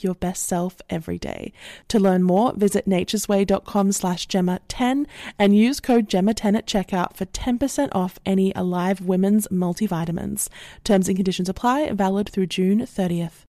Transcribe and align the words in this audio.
like 0.00 0.04
your 0.04 0.14
best 0.14 0.46
self 0.46 0.80
every 0.88 1.18
day. 1.18 1.52
To 1.88 1.98
learn 1.98 2.22
more, 2.22 2.52
visit 2.54 2.88
naturesway.com 2.88 3.92
slash 3.92 4.26
Gemma10 4.28 5.06
and 5.38 5.56
use 5.56 5.80
code 5.80 6.08
Gemma10 6.08 6.56
at 6.56 6.66
checkout 6.66 7.16
for 7.16 7.26
10% 7.26 7.88
off 7.92 8.18
any 8.24 8.52
Alive 8.54 9.00
Women's 9.00 9.48
multivitamins. 9.48 10.48
Terms 10.84 11.08
and 11.08 11.16
conditions 11.16 11.48
apply, 11.48 11.90
valid 11.92 12.28
through 12.28 12.46
June 12.46 12.80
30th. 12.80 13.44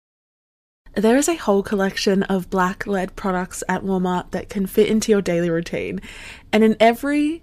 There 0.95 1.17
is 1.17 1.29
a 1.29 1.37
whole 1.37 1.63
collection 1.63 2.25
of 2.25 2.51
black 2.51 2.85
led 2.85 3.15
products 3.15 3.63
at 3.69 3.85
Walmart 3.85 4.33
that 4.33 4.49
can 4.49 4.67
fit 4.67 4.89
into 4.89 5.13
your 5.13 5.23
daily 5.23 5.49
routine. 5.49 6.01
And 6.53 6.65
in 6.65 6.77
every 6.81 7.43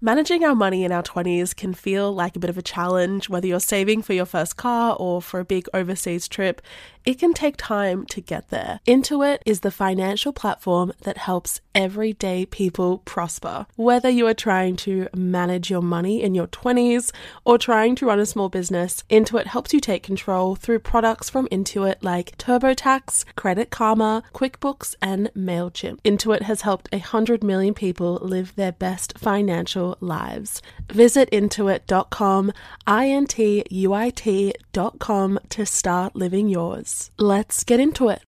Managing 0.00 0.44
our 0.44 0.54
money 0.54 0.84
in 0.84 0.92
our 0.92 1.02
20s 1.02 1.56
can 1.56 1.74
feel 1.74 2.14
like 2.14 2.36
a 2.36 2.38
bit 2.38 2.50
of 2.50 2.56
a 2.56 2.62
challenge, 2.62 3.28
whether 3.28 3.48
you're 3.48 3.58
saving 3.58 4.00
for 4.00 4.12
your 4.12 4.26
first 4.26 4.56
car 4.56 4.94
or 4.96 5.20
for 5.20 5.40
a 5.40 5.44
big 5.44 5.68
overseas 5.74 6.28
trip. 6.28 6.62
It 7.04 7.18
can 7.18 7.34
take 7.34 7.56
time 7.56 8.04
to 8.06 8.20
get 8.20 8.50
there. 8.50 8.78
Intuit 8.86 9.38
is 9.44 9.60
the 9.60 9.72
financial 9.72 10.32
platform 10.32 10.92
that 11.02 11.16
helps 11.16 11.60
everyday 11.74 12.46
people 12.46 12.98
prosper. 12.98 13.66
Whether 13.74 14.10
you 14.10 14.26
are 14.28 14.34
trying 14.34 14.76
to 14.76 15.08
manage 15.16 15.68
your 15.70 15.80
money 15.80 16.22
in 16.22 16.34
your 16.34 16.46
20s 16.46 17.10
or 17.44 17.58
trying 17.58 17.96
to 17.96 18.06
run 18.06 18.20
a 18.20 18.26
small 18.26 18.48
business, 18.48 19.02
Intuit 19.10 19.46
helps 19.46 19.72
you 19.72 19.80
take 19.80 20.02
control 20.02 20.54
through 20.54 20.80
products 20.80 21.30
from 21.30 21.48
Intuit 21.48 21.96
like 22.02 22.36
TurboTax, 22.36 23.24
Credit 23.34 23.70
Karma, 23.70 24.22
QuickBooks, 24.34 24.94
and 25.00 25.30
MailChimp. 25.34 26.00
Intuit 26.02 26.42
has 26.42 26.60
helped 26.60 26.92
100 26.92 27.42
million 27.42 27.74
people 27.74 28.18
live 28.20 28.54
their 28.54 28.72
best 28.72 29.18
financial 29.18 29.87
lives. 30.00 30.62
Visit 30.90 31.30
intuit.com, 31.30 32.52
I 32.86 33.08
N 33.08 33.26
T 33.26 33.64
U 33.70 33.92
I 33.92 34.10
T.com 34.10 35.38
to 35.48 35.66
start 35.66 36.16
living 36.16 36.48
yours. 36.48 37.10
Let's 37.18 37.64
get 37.64 37.80
into 37.80 38.08
it. 38.08 38.22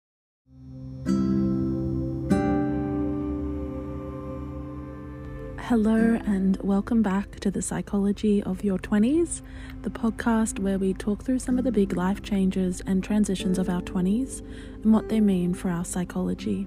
Hello, 5.70 6.18
and 6.26 6.56
welcome 6.64 7.00
back 7.00 7.38
to 7.38 7.48
the 7.48 7.62
Psychology 7.62 8.42
of 8.42 8.64
Your 8.64 8.76
20s, 8.76 9.42
the 9.82 9.90
podcast 9.90 10.58
where 10.58 10.80
we 10.80 10.92
talk 10.92 11.22
through 11.22 11.38
some 11.38 11.58
of 11.58 11.64
the 11.64 11.70
big 11.70 11.96
life 11.96 12.24
changes 12.24 12.82
and 12.88 13.04
transitions 13.04 13.56
of 13.56 13.68
our 13.68 13.80
20s 13.82 14.40
and 14.82 14.92
what 14.92 15.08
they 15.08 15.20
mean 15.20 15.54
for 15.54 15.70
our 15.70 15.84
psychology. 15.84 16.66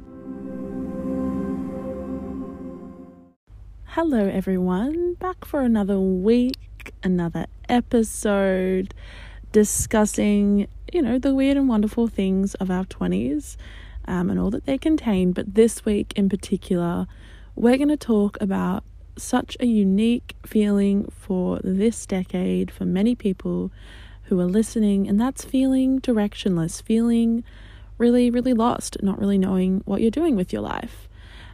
Hello, 3.96 4.28
everyone, 4.28 5.14
back 5.20 5.46
for 5.46 5.62
another 5.62 6.00
week, 6.00 6.96
another 7.04 7.46
episode 7.70 8.92
discussing 9.52 10.68
you 10.92 11.00
know, 11.00 11.20
the 11.20 11.36
weird 11.36 11.58
and 11.58 11.70
wonderful 11.70 12.08
things 12.08 12.56
of 12.56 12.72
our 12.72 12.86
20s 12.86 13.56
um, 14.06 14.31
and 14.31 14.40
all 14.40 14.50
that 14.50 14.66
they 14.66 14.80
contain. 14.80 15.31
But 15.31 15.54
this 15.54 15.86
week 15.86 16.12
in 16.16 16.28
particular, 16.28 17.06
we're 17.56 17.78
going 17.78 17.90
to 17.90 17.96
talk 17.96 18.36
about 18.42 18.84
such 19.16 19.56
a 19.59 19.68
unique 19.68 20.36
feeling 20.44 21.08
for 21.12 21.60
this 21.64 22.08
decade 22.08 22.72
for 22.72 22.86
many 22.86 23.14
people 23.14 23.72
who 24.24 24.40
are 24.40 24.46
listening, 24.46 25.08
and 25.08 25.22
that's 25.22 25.46
feeling 25.46 26.02
directionless, 26.02 26.81
feeling 26.81 27.44
really, 28.00 28.31
really 28.31 28.56
lost, 28.56 28.98
not 29.04 29.20
really 29.20 29.38
knowing 29.38 29.84
what 29.86 30.02
you're 30.02 30.10
doing 30.10 30.36
with 30.36 30.52
your 30.52 30.64
life. 30.64 31.08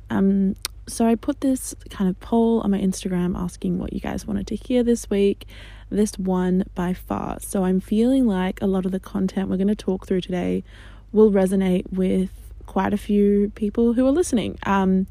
Um, 0.10 0.56
so 0.90 1.08
I 1.08 1.16
put 1.16 1.42
this 1.42 1.76
kind 1.90 2.10
of 2.10 2.20
poll 2.20 2.62
on 2.62 2.72
my 2.72 2.80
Instagram 2.80 3.38
asking 3.38 3.78
what 3.78 3.94
you 3.94 4.00
guys 4.00 4.26
wanted 4.26 4.48
to 4.48 4.56
hear 4.56 4.84
this 4.84 5.10
week 5.10 5.48
this 5.90 6.18
one 6.18 6.64
by 6.76 6.94
far. 6.94 7.40
So 7.40 7.64
I'm 7.64 7.80
feeling 7.80 8.28
like 8.28 8.62
a 8.62 8.68
lot 8.68 8.86
of 8.86 8.92
the 8.92 9.00
content 9.00 9.50
we're 9.50 9.58
going 9.58 9.68
to 9.68 9.76
talk 9.76 10.08
through 10.08 10.22
today 10.22 10.64
will 11.12 11.32
resonate 11.32 11.92
with 11.92 12.32
quite 12.66 12.94
a 12.94 12.98
few 12.98 13.52
people 13.56 13.94
who 13.94 14.06
are 14.06 14.12
listening. 14.12 14.58
Um, 14.66 15.08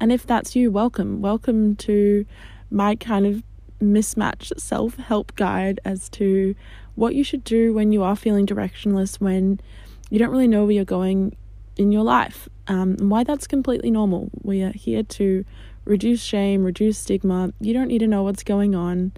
and 0.00 0.10
if 0.10 0.26
that's 0.26 0.56
you, 0.56 0.70
welcome. 0.70 1.20
Welcome 1.20 1.76
to 1.76 2.24
my 2.70 2.96
kind 2.96 3.26
of 3.26 3.42
mismatched 3.80 4.58
self 4.58 4.96
help 4.96 5.34
guide 5.36 5.80
as 5.84 6.08
to 6.08 6.54
what 6.94 7.14
you 7.14 7.24
should 7.24 7.44
do 7.44 7.74
when 7.74 7.92
you 7.92 8.02
are 8.02 8.16
feeling 8.16 8.46
directionless, 8.46 9.20
when 9.20 9.60
you 10.08 10.18
don't 10.18 10.30
really 10.30 10.48
know 10.48 10.64
where 10.64 10.72
you're 10.72 10.84
going 10.84 11.36
in 11.76 11.92
your 11.92 12.02
life, 12.02 12.48
um, 12.68 12.96
and 12.98 13.10
why 13.10 13.24
that's 13.24 13.46
completely 13.46 13.90
normal. 13.90 14.30
We 14.42 14.62
are 14.62 14.72
here 14.72 15.02
to 15.02 15.44
reduce 15.84 16.22
shame, 16.22 16.64
reduce 16.64 16.98
stigma. 16.98 17.52
You 17.60 17.72
don't 17.72 17.88
need 17.88 17.98
to 17.98 18.06
know 18.06 18.22
what's 18.22 18.42
going 18.42 18.74
on. 18.74 19.12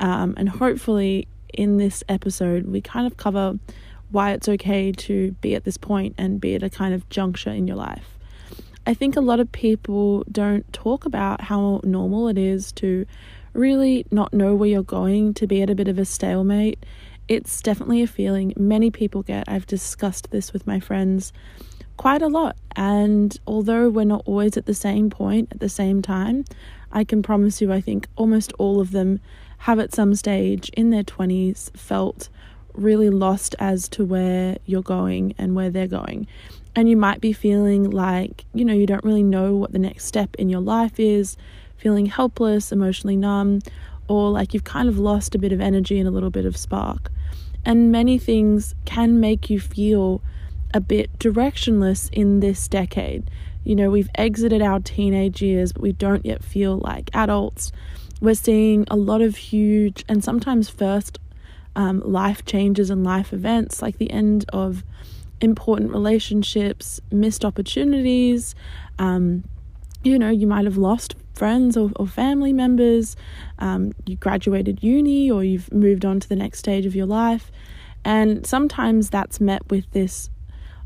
Um, 0.00 0.34
and 0.36 0.48
hopefully, 0.48 1.28
in 1.52 1.76
this 1.78 2.02
episode, 2.08 2.66
we 2.66 2.80
kind 2.80 3.06
of 3.06 3.16
cover 3.16 3.58
why 4.10 4.32
it's 4.32 4.48
okay 4.48 4.92
to 4.92 5.32
be 5.40 5.54
at 5.54 5.64
this 5.64 5.76
point 5.76 6.14
and 6.18 6.40
be 6.40 6.54
at 6.54 6.62
a 6.62 6.70
kind 6.70 6.94
of 6.94 7.08
juncture 7.08 7.50
in 7.50 7.66
your 7.66 7.76
life. 7.76 8.18
I 8.86 8.94
think 8.94 9.16
a 9.16 9.20
lot 9.20 9.40
of 9.40 9.50
people 9.50 10.24
don't 10.30 10.70
talk 10.72 11.06
about 11.06 11.40
how 11.40 11.80
normal 11.84 12.28
it 12.28 12.36
is 12.36 12.70
to 12.72 13.06
really 13.54 14.04
not 14.10 14.34
know 14.34 14.54
where 14.54 14.68
you're 14.68 14.82
going, 14.82 15.32
to 15.34 15.46
be 15.46 15.62
at 15.62 15.70
a 15.70 15.74
bit 15.74 15.88
of 15.88 15.98
a 15.98 16.04
stalemate. 16.04 16.84
It's 17.26 17.62
definitely 17.62 18.02
a 18.02 18.06
feeling 18.06 18.52
many 18.56 18.90
people 18.90 19.22
get. 19.22 19.48
I've 19.48 19.66
discussed 19.66 20.30
this 20.30 20.52
with 20.52 20.66
my 20.66 20.80
friends 20.80 21.32
quite 21.96 22.22
a 22.22 22.28
lot. 22.28 22.56
And 22.76 23.36
although 23.46 23.88
we're 23.88 24.04
not 24.04 24.22
always 24.26 24.56
at 24.56 24.66
the 24.66 24.74
same 24.74 25.10
point 25.10 25.48
at 25.52 25.60
the 25.60 25.68
same 25.68 26.02
time, 26.02 26.44
I 26.92 27.04
can 27.04 27.22
promise 27.22 27.60
you, 27.60 27.72
I 27.72 27.80
think 27.80 28.08
almost 28.16 28.52
all 28.58 28.80
of 28.80 28.92
them 28.92 29.20
have 29.58 29.78
at 29.78 29.94
some 29.94 30.14
stage 30.14 30.68
in 30.70 30.90
their 30.90 31.04
20s 31.04 31.76
felt 31.76 32.28
really 32.74 33.10
lost 33.10 33.54
as 33.58 33.88
to 33.88 34.04
where 34.04 34.58
you're 34.66 34.82
going 34.82 35.34
and 35.38 35.54
where 35.54 35.70
they're 35.70 35.86
going. 35.86 36.26
And 36.76 36.88
you 36.88 36.96
might 36.96 37.20
be 37.20 37.32
feeling 37.32 37.90
like, 37.90 38.44
you 38.52 38.64
know, 38.64 38.74
you 38.74 38.86
don't 38.86 39.04
really 39.04 39.22
know 39.22 39.54
what 39.54 39.72
the 39.72 39.78
next 39.78 40.06
step 40.06 40.34
in 40.36 40.48
your 40.48 40.60
life 40.60 40.98
is, 40.98 41.36
feeling 41.76 42.06
helpless, 42.06 42.72
emotionally 42.72 43.16
numb, 43.16 43.60
or 44.08 44.30
like 44.30 44.52
you've 44.52 44.64
kind 44.64 44.88
of 44.88 44.98
lost 44.98 45.34
a 45.34 45.38
bit 45.38 45.52
of 45.52 45.60
energy 45.60 45.98
and 45.98 46.08
a 46.08 46.10
little 46.10 46.30
bit 46.30 46.44
of 46.44 46.56
spark. 46.56 47.10
And 47.64 47.90
many 47.90 48.18
things 48.18 48.74
can 48.84 49.20
make 49.20 49.48
you 49.48 49.60
feel 49.60 50.20
a 50.74 50.80
bit 50.80 51.18
directionless 51.18 52.10
in 52.12 52.40
this 52.40 52.68
decade. 52.68 53.30
You 53.64 53.74
know, 53.74 53.88
we've 53.88 54.10
exited 54.16 54.60
our 54.60 54.80
teenage 54.80 55.40
years, 55.40 55.72
but 55.72 55.80
we 55.80 55.92
don't 55.92 56.26
yet 56.26 56.44
feel 56.44 56.76
like 56.78 57.08
adults 57.14 57.72
we're 58.20 58.34
seeing 58.34 58.86
a 58.90 58.96
lot 58.96 59.20
of 59.20 59.36
huge 59.36 60.04
and 60.08 60.24
sometimes 60.24 60.68
first 60.68 61.18
um, 61.76 62.00
life 62.00 62.44
changes 62.44 62.88
and 62.88 63.04
life 63.04 63.32
events, 63.32 63.82
like 63.82 63.98
the 63.98 64.10
end 64.10 64.44
of 64.52 64.84
important 65.40 65.90
relationships, 65.90 67.00
missed 67.10 67.44
opportunities. 67.44 68.54
Um, 68.98 69.44
you 70.02 70.18
know, 70.18 70.30
you 70.30 70.46
might 70.46 70.64
have 70.64 70.76
lost 70.76 71.16
friends 71.34 71.76
or, 71.76 71.90
or 71.96 72.06
family 72.06 72.52
members. 72.52 73.16
Um, 73.58 73.92
you 74.06 74.16
graduated 74.16 74.82
uni 74.82 75.30
or 75.30 75.42
you've 75.42 75.72
moved 75.72 76.04
on 76.04 76.20
to 76.20 76.28
the 76.28 76.36
next 76.36 76.60
stage 76.60 76.86
of 76.86 76.94
your 76.94 77.06
life. 77.06 77.50
And 78.04 78.46
sometimes 78.46 79.10
that's 79.10 79.40
met 79.40 79.68
with 79.70 79.90
this 79.90 80.30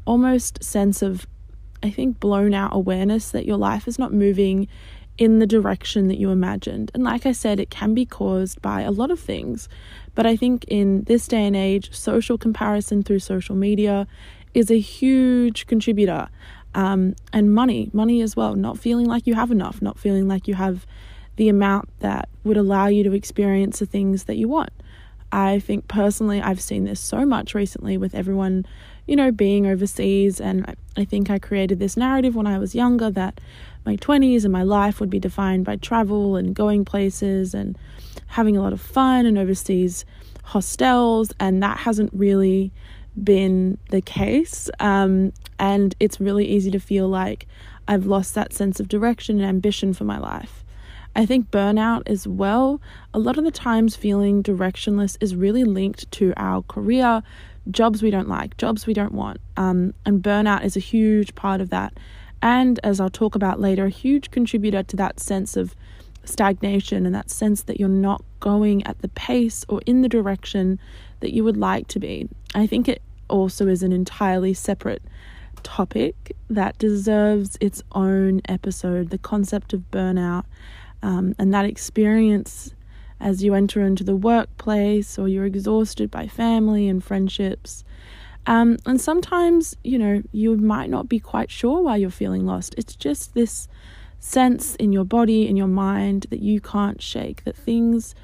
almost 0.08 0.64
sense 0.64 1.02
of, 1.02 1.26
I 1.82 1.90
think, 1.90 2.18
blown 2.18 2.54
out 2.54 2.70
awareness 2.74 3.30
that 3.30 3.44
your 3.44 3.58
life 3.58 3.86
is 3.86 3.98
not 3.98 4.12
moving 4.12 4.66
in 5.18 5.38
the 5.38 5.46
direction 5.46 6.08
that 6.08 6.16
you 6.16 6.30
imagined. 6.30 6.90
And 6.94 7.02
like 7.04 7.26
I 7.26 7.32
said, 7.32 7.60
it 7.60 7.70
can 7.70 7.92
be 7.92 8.06
caused 8.06 8.62
by 8.62 8.80
a 8.82 8.90
lot 8.90 9.10
of 9.10 9.20
things. 9.20 9.68
But 10.14 10.24
I 10.26 10.34
think 10.34 10.64
in 10.68 11.02
this 11.02 11.28
day 11.28 11.44
and 11.46 11.54
age, 11.54 11.92
social 11.92 12.38
comparison 12.38 13.02
through 13.02 13.18
social 13.18 13.54
media 13.54 14.06
is 14.54 14.70
a 14.70 14.78
huge 14.78 15.66
contributor. 15.66 16.28
Um, 16.74 17.14
and 17.32 17.54
money, 17.54 17.90
money 17.92 18.22
as 18.22 18.36
well, 18.36 18.54
not 18.54 18.78
feeling 18.78 19.06
like 19.06 19.26
you 19.26 19.34
have 19.34 19.50
enough, 19.50 19.82
not 19.82 19.98
feeling 19.98 20.26
like 20.28 20.48
you 20.48 20.54
have 20.54 20.86
the 21.36 21.48
amount 21.48 21.88
that 22.00 22.28
would 22.44 22.56
allow 22.56 22.86
you 22.86 23.04
to 23.04 23.12
experience 23.12 23.78
the 23.78 23.86
things 23.86 24.24
that 24.24 24.36
you 24.36 24.48
want. 24.48 24.70
I 25.30 25.58
think 25.58 25.88
personally, 25.88 26.40
I've 26.40 26.60
seen 26.60 26.84
this 26.84 27.00
so 27.00 27.26
much 27.26 27.54
recently 27.54 27.98
with 27.98 28.14
everyone, 28.14 28.66
you 29.08 29.16
know, 29.16 29.32
being 29.32 29.66
overseas. 29.66 30.40
And 30.40 30.76
I 30.96 31.04
think 31.04 31.30
I 31.30 31.38
created 31.38 31.80
this 31.80 31.96
narrative 31.96 32.36
when 32.36 32.46
I 32.46 32.58
was 32.58 32.74
younger 32.74 33.10
that 33.10 33.40
my 33.84 33.96
20s 33.96 34.44
and 34.44 34.52
my 34.52 34.62
life 34.62 35.00
would 35.00 35.10
be 35.10 35.18
defined 35.18 35.64
by 35.64 35.76
travel 35.76 36.36
and 36.36 36.54
going 36.54 36.84
places 36.84 37.54
and 37.54 37.76
having 38.26 38.56
a 38.56 38.62
lot 38.62 38.74
of 38.74 38.80
fun 38.80 39.24
and 39.24 39.38
overseas 39.38 40.04
hostels. 40.44 41.32
And 41.40 41.62
that 41.62 41.78
hasn't 41.78 42.12
really 42.12 42.70
been 43.24 43.78
the 43.88 44.02
case. 44.02 44.68
Um, 44.78 45.32
and 45.58 45.94
it's 45.98 46.20
really 46.20 46.46
easy 46.46 46.70
to 46.70 46.78
feel 46.78 47.08
like 47.08 47.46
I've 47.88 48.06
lost 48.06 48.34
that 48.34 48.52
sense 48.52 48.78
of 48.78 48.88
direction 48.88 49.40
and 49.40 49.48
ambition 49.48 49.94
for 49.94 50.04
my 50.04 50.18
life. 50.18 50.64
I 51.16 51.24
think 51.24 51.50
burnout 51.50 52.02
as 52.06 52.28
well, 52.28 52.80
a 53.14 53.18
lot 53.18 53.38
of 53.38 53.44
the 53.44 53.50
times 53.50 53.96
feeling 53.96 54.42
directionless 54.42 55.16
is 55.20 55.34
really 55.34 55.64
linked 55.64 56.10
to 56.12 56.34
our 56.36 56.62
career, 56.62 57.22
jobs 57.70 58.02
we 58.02 58.10
don't 58.10 58.28
like, 58.28 58.56
jobs 58.56 58.86
we 58.86 58.94
don't 58.94 59.12
want. 59.12 59.40
Um, 59.56 59.94
and 60.06 60.22
burnout 60.22 60.64
is 60.64 60.76
a 60.76 60.80
huge 60.80 61.34
part 61.34 61.60
of 61.60 61.70
that. 61.70 61.94
And 62.40 62.78
as 62.84 63.00
I'll 63.00 63.10
talk 63.10 63.34
about 63.34 63.60
later, 63.60 63.86
a 63.86 63.90
huge 63.90 64.30
contributor 64.30 64.82
to 64.84 64.96
that 64.96 65.20
sense 65.20 65.56
of 65.56 65.74
stagnation 66.24 67.06
and 67.06 67.14
that 67.14 67.30
sense 67.30 67.62
that 67.62 67.80
you're 67.80 67.88
not 67.88 68.22
going 68.40 68.86
at 68.86 68.98
the 69.00 69.08
pace 69.08 69.64
or 69.68 69.80
in 69.86 70.02
the 70.02 70.08
direction 70.08 70.78
that 71.20 71.32
you 71.32 71.42
would 71.42 71.56
like 71.56 71.88
to 71.88 71.98
be. 71.98 72.28
I 72.54 72.66
think 72.66 72.88
it 72.88 73.02
also 73.28 73.66
is 73.66 73.82
an 73.82 73.92
entirely 73.92 74.54
separate 74.54 75.02
topic 75.62 76.36
that 76.48 76.78
deserves 76.78 77.58
its 77.60 77.82
own 77.92 78.40
episode 78.48 79.10
the 79.10 79.18
concept 79.18 79.72
of 79.72 79.82
burnout 79.90 80.44
um, 81.02 81.34
and 81.38 81.52
that 81.52 81.64
experience 81.64 82.74
as 83.20 83.42
you 83.42 83.54
enter 83.54 83.82
into 83.82 84.04
the 84.04 84.16
workplace 84.16 85.18
or 85.18 85.28
you're 85.28 85.44
exhausted 85.44 86.10
by 86.10 86.26
family 86.26 86.88
and 86.88 87.02
friendships. 87.02 87.84
Um, 88.46 88.78
and 88.86 89.00
sometimes, 89.00 89.76
you 89.84 89.98
know, 89.98 90.22
you 90.32 90.56
might 90.56 90.88
not 90.88 91.08
be 91.08 91.20
quite 91.20 91.50
sure 91.50 91.82
why 91.82 91.96
you're 91.96 92.10
feeling 92.10 92.46
lost. 92.46 92.74
It's 92.78 92.96
just 92.96 93.34
this 93.34 93.68
sense 94.20 94.74
in 94.76 94.92
your 94.92 95.04
body, 95.04 95.46
in 95.46 95.56
your 95.56 95.68
mind 95.68 96.26
that 96.30 96.40
you 96.40 96.60
can't 96.60 97.00
shake, 97.02 97.44
that 97.44 97.56
things 97.56 98.14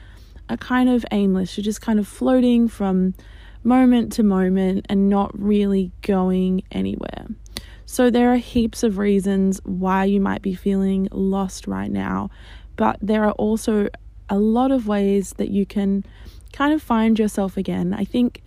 are 0.48 0.56
kind 0.56 0.88
of 0.88 1.04
aimless. 1.10 1.56
You're 1.56 1.64
just 1.64 1.82
kind 1.82 1.98
of 1.98 2.08
floating 2.08 2.68
from 2.68 3.14
moment 3.62 4.12
to 4.12 4.22
moment 4.22 4.86
and 4.88 5.08
not 5.08 5.38
really 5.38 5.92
going 6.02 6.62
anywhere. 6.70 7.26
So, 7.86 8.10
there 8.10 8.32
are 8.32 8.36
heaps 8.36 8.82
of 8.82 8.98
reasons 8.98 9.60
why 9.64 10.04
you 10.04 10.20
might 10.20 10.42
be 10.42 10.54
feeling 10.54 11.08
lost 11.12 11.66
right 11.66 11.90
now, 11.90 12.30
but 12.76 12.98
there 13.00 13.24
are 13.24 13.32
also 13.32 13.88
a 14.28 14.38
lot 14.38 14.70
of 14.70 14.86
ways 14.86 15.34
that 15.36 15.50
you 15.50 15.66
can 15.66 16.04
kind 16.52 16.72
of 16.72 16.82
find 16.82 17.18
yourself 17.18 17.56
again. 17.56 17.92
I 17.92 18.04
think 18.04 18.42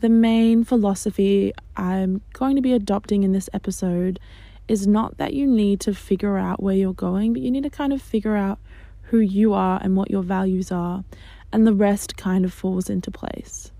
the 0.00 0.08
main 0.08 0.64
philosophy 0.64 1.52
I'm 1.76 2.22
going 2.32 2.56
to 2.56 2.62
be 2.62 2.72
adopting 2.72 3.22
in 3.22 3.32
this 3.32 3.50
episode 3.52 4.18
is 4.66 4.86
not 4.86 5.18
that 5.18 5.34
you 5.34 5.46
need 5.46 5.80
to 5.80 5.94
figure 5.94 6.38
out 6.38 6.62
where 6.62 6.74
you're 6.74 6.92
going, 6.94 7.32
but 7.32 7.42
you 7.42 7.50
need 7.50 7.64
to 7.64 7.70
kind 7.70 7.92
of 7.92 8.00
figure 8.00 8.36
out 8.36 8.58
who 9.02 9.18
you 9.18 9.52
are 9.52 9.80
and 9.82 9.96
what 9.96 10.10
your 10.10 10.22
values 10.22 10.70
are, 10.70 11.04
and 11.52 11.66
the 11.66 11.74
rest 11.74 12.16
kind 12.16 12.44
of 12.44 12.52
falls 12.52 12.88
into 12.88 13.10
place. 13.10 13.72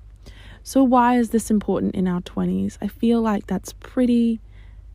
So, 0.63 0.83
why 0.83 1.17
is 1.17 1.31
this 1.31 1.51
important 1.51 1.95
in 1.95 2.09
our 2.09 2.21
20s? 2.21 2.77
I 2.83 2.89
feel 2.89 3.21
like 3.21 3.47
that's 3.47 3.73
pretty 3.75 4.41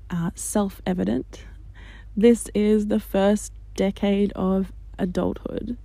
uh, 0.10 0.32
self 0.36 0.82
evident. 0.86 1.46
This 2.16 2.50
is 2.54 2.88
the 2.88 3.00
first 3.00 3.54
decade 3.76 4.32
of 4.34 4.72
adulthood. 5.00 5.78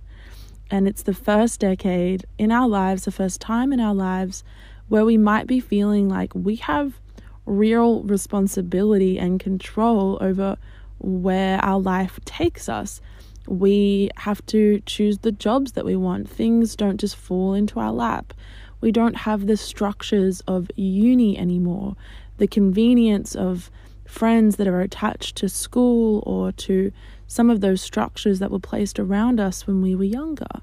And 0.71 0.87
it's 0.87 1.03
the 1.03 1.13
first 1.13 1.59
decade 1.59 2.25
in 2.37 2.49
our 2.49 2.67
lives, 2.67 3.03
the 3.03 3.11
first 3.11 3.41
time 3.41 3.73
in 3.73 3.81
our 3.81 3.93
lives 3.93 4.43
where 4.87 5.03
we 5.03 5.17
might 5.17 5.45
be 5.45 5.59
feeling 5.59 6.07
like 6.07 6.33
we 6.33 6.55
have 6.55 6.99
real 7.45 8.03
responsibility 8.03 9.19
and 9.19 9.39
control 9.39 10.17
over 10.21 10.57
where 10.99 11.59
our 11.59 11.79
life 11.79 12.19
takes 12.23 12.69
us. 12.69 13.01
We 13.47 14.11
have 14.17 14.45
to 14.47 14.81
choose 14.85 15.19
the 15.19 15.31
jobs 15.33 15.73
that 15.73 15.83
we 15.83 15.97
want. 15.97 16.29
Things 16.29 16.75
don't 16.77 16.99
just 16.99 17.17
fall 17.17 17.53
into 17.53 17.79
our 17.79 17.91
lap. 17.91 18.33
We 18.79 18.93
don't 18.93 19.17
have 19.17 19.47
the 19.47 19.57
structures 19.57 20.41
of 20.47 20.71
uni 20.77 21.37
anymore, 21.37 21.97
the 22.37 22.47
convenience 22.47 23.35
of 23.35 23.69
friends 24.11 24.57
that 24.57 24.67
are 24.67 24.81
attached 24.81 25.37
to 25.37 25.47
school 25.47 26.21
or 26.25 26.51
to 26.51 26.91
some 27.27 27.49
of 27.49 27.61
those 27.61 27.81
structures 27.81 28.39
that 28.39 28.51
were 28.51 28.59
placed 28.59 28.99
around 28.99 29.39
us 29.39 29.65
when 29.65 29.81
we 29.81 29.95
were 29.95 30.03
younger. 30.03 30.61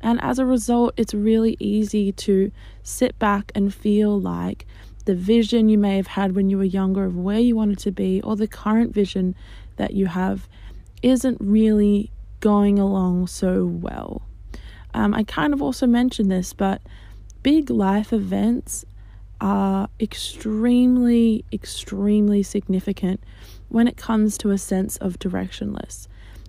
And 0.00 0.20
as 0.20 0.40
a 0.40 0.44
result, 0.44 0.94
it's 0.96 1.14
really 1.14 1.56
easy 1.60 2.10
to 2.12 2.50
sit 2.82 3.16
back 3.18 3.52
and 3.54 3.72
feel 3.72 4.20
like 4.20 4.66
the 5.04 5.14
vision 5.14 5.68
you 5.68 5.78
may 5.78 5.96
have 5.96 6.08
had 6.08 6.34
when 6.34 6.50
you 6.50 6.58
were 6.58 6.64
younger 6.64 7.04
of 7.04 7.16
where 7.16 7.38
you 7.38 7.54
wanted 7.54 7.78
to 7.78 7.92
be, 7.92 8.20
or 8.22 8.34
the 8.34 8.48
current 8.48 8.92
vision 8.92 9.36
that 9.76 9.92
you 9.92 10.06
have, 10.06 10.48
isn't 11.00 11.38
really 11.40 12.10
going 12.40 12.78
along 12.78 13.28
so 13.28 13.66
well. 13.66 14.22
Um, 14.94 15.14
I 15.14 15.22
kind 15.22 15.54
of 15.54 15.62
also 15.62 15.86
mentioned 15.86 16.30
this, 16.30 16.52
but 16.52 16.82
big 17.42 17.70
life 17.70 18.12
events 18.12 18.84
are 19.40 19.88
extremely, 19.98 21.44
extremely 21.52 22.42
significant 22.42 23.22
when 23.68 23.88
it 23.88 23.96
comes 23.96 24.36
to 24.38 24.50
a 24.50 24.58
sense 24.58 24.96
of 24.98 25.18
directionless. 25.18 26.08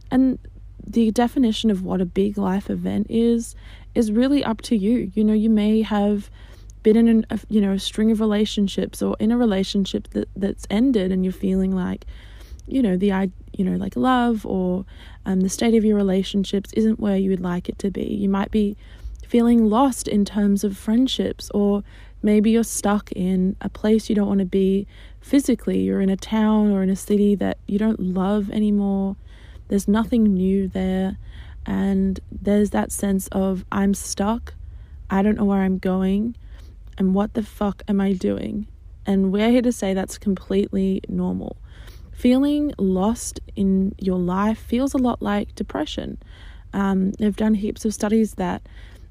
And 0.09 0.39
the 0.85 1.11
definition 1.11 1.69
of 1.69 1.83
what 1.83 2.01
a 2.01 2.05
big 2.05 2.37
life 2.37 2.69
event 2.69 3.07
is 3.09 3.55
is 3.93 4.11
really 4.11 4.43
up 4.43 4.61
to 4.61 4.75
you. 4.75 5.11
You 5.13 5.23
know, 5.23 5.33
you 5.33 5.49
may 5.49 5.81
have 5.81 6.29
been 6.83 6.95
in 6.95 7.25
a 7.29 7.39
you 7.47 7.61
know 7.61 7.73
a 7.73 7.79
string 7.79 8.11
of 8.11 8.19
relationships 8.19 9.01
or 9.01 9.15
in 9.19 9.31
a 9.31 9.37
relationship 9.37 10.09
that 10.11 10.27
that's 10.35 10.65
ended 10.69 11.11
and 11.11 11.23
you're 11.23 11.31
feeling 11.31 11.75
like 11.75 12.05
you 12.67 12.81
know 12.81 12.97
the 12.97 13.11
I 13.11 13.29
you 13.53 13.63
know 13.63 13.77
like 13.77 13.95
love 13.95 14.45
or 14.45 14.85
um, 15.25 15.41
the 15.41 15.49
state 15.49 15.75
of 15.75 15.85
your 15.85 15.95
relationships 15.95 16.73
isn't 16.73 16.99
where 16.99 17.17
you 17.17 17.29
would 17.29 17.41
like 17.41 17.69
it 17.69 17.77
to 17.79 17.91
be 17.91 18.03
you 18.03 18.29
might 18.29 18.49
be 18.49 18.75
feeling 19.27 19.69
lost 19.69 20.07
in 20.07 20.25
terms 20.25 20.63
of 20.63 20.75
friendships 20.75 21.51
or 21.53 21.83
Maybe 22.23 22.51
you're 22.51 22.63
stuck 22.63 23.11
in 23.13 23.55
a 23.61 23.69
place 23.69 24.09
you 24.09 24.15
don't 24.15 24.27
want 24.27 24.39
to 24.39 24.45
be 24.45 24.87
physically. 25.21 25.79
You're 25.79 26.01
in 26.01 26.09
a 26.09 26.17
town 26.17 26.71
or 26.71 26.83
in 26.83 26.89
a 26.89 26.95
city 26.95 27.35
that 27.35 27.57
you 27.67 27.79
don't 27.79 27.99
love 27.99 28.49
anymore. 28.51 29.15
There's 29.67 29.87
nothing 29.87 30.23
new 30.23 30.67
there. 30.67 31.17
And 31.65 32.19
there's 32.31 32.71
that 32.71 32.91
sense 32.91 33.27
of, 33.31 33.65
I'm 33.71 33.93
stuck. 33.93 34.53
I 35.09 35.21
don't 35.21 35.37
know 35.37 35.45
where 35.45 35.61
I'm 35.61 35.77
going. 35.77 36.35
And 36.97 37.15
what 37.15 37.33
the 37.33 37.43
fuck 37.43 37.83
am 37.87 38.01
I 38.01 38.13
doing? 38.13 38.67
And 39.05 39.31
we're 39.31 39.49
here 39.49 39.61
to 39.61 39.71
say 39.71 39.93
that's 39.93 40.17
completely 40.17 41.01
normal. 41.07 41.57
Feeling 42.11 42.73
lost 42.77 43.39
in 43.55 43.95
your 43.97 44.19
life 44.19 44.59
feels 44.59 44.93
a 44.93 44.99
lot 44.99 45.21
like 45.21 45.55
depression. 45.55 46.21
Um, 46.73 47.11
they've 47.13 47.35
done 47.35 47.55
heaps 47.55 47.83
of 47.83 47.93
studies 47.93 48.35
that 48.35 48.61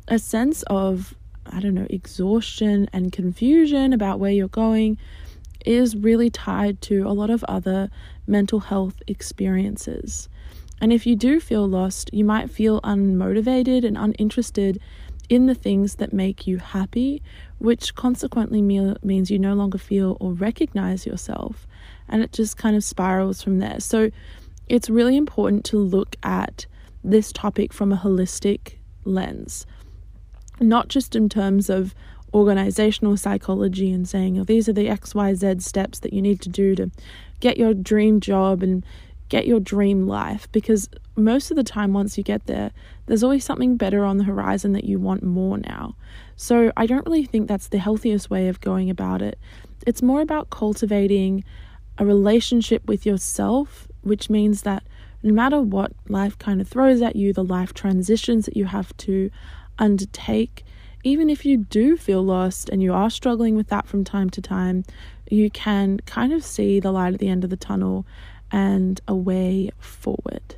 a 0.07 0.19
sense 0.19 0.63
of 0.69 1.15
I 1.47 1.61
don't 1.61 1.75
know, 1.75 1.87
exhaustion 1.91 2.89
and 2.93 3.13
confusion 3.13 3.93
about 3.93 4.21
where 4.21 4.31
you're 4.31 4.49
going 4.49 4.99
is 5.65 5.97
really 5.97 6.31
tied 6.31 6.81
to 6.83 7.03
a 7.03 7.13
lot 7.13 7.31
of 7.31 7.45
other 7.45 7.91
mental 8.27 8.61
health 8.61 9.03
experiences. 9.07 10.29
And 10.81 10.93
if 10.93 11.07
you 11.07 11.17
do 11.17 11.41
feel 11.41 11.69
lost, 11.69 12.11
you 12.13 12.25
might 12.25 12.51
feel 12.51 12.81
unmotivated 12.81 13.85
and 13.85 13.99
uninterested 13.99 14.81
in 15.29 15.47
the 15.47 15.55
things 15.55 15.97
that 15.97 16.13
make 16.13 16.47
you 16.47 16.59
happy, 16.59 17.23
which 17.59 17.95
consequently 17.95 18.63
me- 18.63 18.97
means 19.03 19.31
you 19.31 19.39
no 19.39 19.55
longer 19.55 19.79
feel 19.79 20.17
or 20.21 20.33
recognize 20.33 21.07
yourself. 21.07 21.67
And 22.09 22.23
it 22.23 22.33
just 22.33 22.57
kind 22.57 22.75
of 22.75 22.83
spirals 22.83 23.43
from 23.43 23.59
there. 23.59 23.81
So 23.81 24.11
it's 24.69 24.91
really 24.91 25.17
important 25.17 25.65
to 25.67 25.79
look 25.79 26.17
at 26.23 26.67
this 27.05 27.33
topic 27.33 27.73
from 27.73 27.93
a 27.93 27.97
holistic 27.97 28.75
lens 29.05 29.67
not 30.61 30.89
just 30.89 31.17
in 31.17 31.29
terms 31.29 31.71
of 31.71 31.95
organizational 32.33 33.17
psychology 33.17 33.93
and 33.93 34.09
saying, 34.09 34.39
oh, 34.39 34.45
these 34.45 34.69
are 34.69 34.73
the 34.73 34.87
XYZ 34.87 35.63
steps 35.63 35.99
that 36.01 36.13
you 36.13 36.23
need 36.23 36.41
to 36.43 36.49
do 36.49 36.75
to 36.77 36.91
get 37.41 37.57
your 37.57 37.75
dream 37.75 38.21
job 38.21 38.63
and 38.63 38.85
get 39.29 39.47
your 39.47 39.61
dream 39.61 40.07
life. 40.07 40.51
Because 40.53 40.89
most 41.17 41.51
of 41.51 41.57
the 41.57 41.65
time, 41.65 41.93
once 41.93 42.17
you 42.17 42.25
get 42.25 42.47
there, 42.47 42.71
there's 43.07 43.23
always 43.23 43.45
something 43.45 43.77
better 43.77 44.05
on 44.05 44.19
the 44.19 44.25
horizon 44.25 44.73
that 44.73 44.85
you 44.85 44.99
want 44.99 45.23
more 45.23 45.59
now. 45.59 45.97
So 46.37 46.73
I 46.77 46.87
don't 46.87 47.07
really 47.07 47.25
think 47.25 47.49
that's 47.49 47.69
the 47.69 47.79
healthiest 47.79 48.31
way 48.31 48.49
of 48.49 48.61
going 48.61 48.91
about 48.91 49.23
it. 49.23 49.39
It's 49.87 50.03
more 50.03 50.21
about 50.21 50.51
cultivating 50.51 51.45
a 51.99 52.05
relationship 52.05 52.87
with 52.87 53.07
yourself, 53.07 53.89
which 54.03 54.31
means 54.31 54.63
that 54.63 54.83
no 55.23 55.33
matter 55.33 55.61
what 55.61 55.93
life 56.09 56.39
kind 56.39 56.61
of 56.61 56.69
throws 56.69 57.03
at 57.03 57.17
you, 57.17 57.33
the 57.33 57.45
life 57.45 57.75
transitions 57.75 58.47
that 58.47 58.57
you 58.57 58.65
have 58.67 58.97
to 58.99 59.31
undertake, 59.79 60.65
even 61.03 61.31
if 61.31 61.45
you 61.45 61.57
do 61.57 61.97
feel 61.97 62.23
lost 62.23 62.69
and 62.69 62.83
you 62.83 62.93
are 62.93 63.11
struggling 63.11 63.57
with 63.57 63.69
that 63.69 63.87
from 63.87 64.05
time 64.05 64.31
to 64.31 64.43
time, 64.43 64.85
you 65.31 65.51
can 65.51 65.99
kind 66.01 66.33
of 66.33 66.45
see 66.45 66.81
the 66.81 66.91
light 66.91 67.15
at 67.15 67.21
the 67.21 67.29
end 67.29 67.45
of 67.45 67.51
the 67.51 67.57
tunnel 67.57 68.05
and 68.51 69.01
a 69.07 69.15
way 69.15 69.71
forward. 69.79 70.57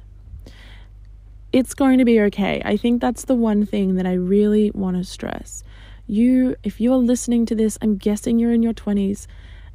It's 1.53 1.75
going 1.75 1.99
to 1.99 2.05
be 2.05 2.21
okay. 2.23 2.63
I 2.65 2.77
think 2.77 3.01
that's 3.01 3.27
the 3.27 3.35
one 3.35 3.67
thing 3.67 3.97
that 3.97 4.07
I 4.07 4.15
really 4.15 4.71
want 4.71 4.97
to 4.97 5.05
stress. 5.05 5.63
You, 6.07 6.57
if 6.63 6.81
you're 6.81 6.97
listening 6.97 7.47
to 7.47 7.55
this, 7.55 7.77
I'm 7.83 7.97
guessing 7.97 8.39
you're 8.39 8.53
in 8.53 8.63
your 8.63 8.73
20s, 8.73 9.27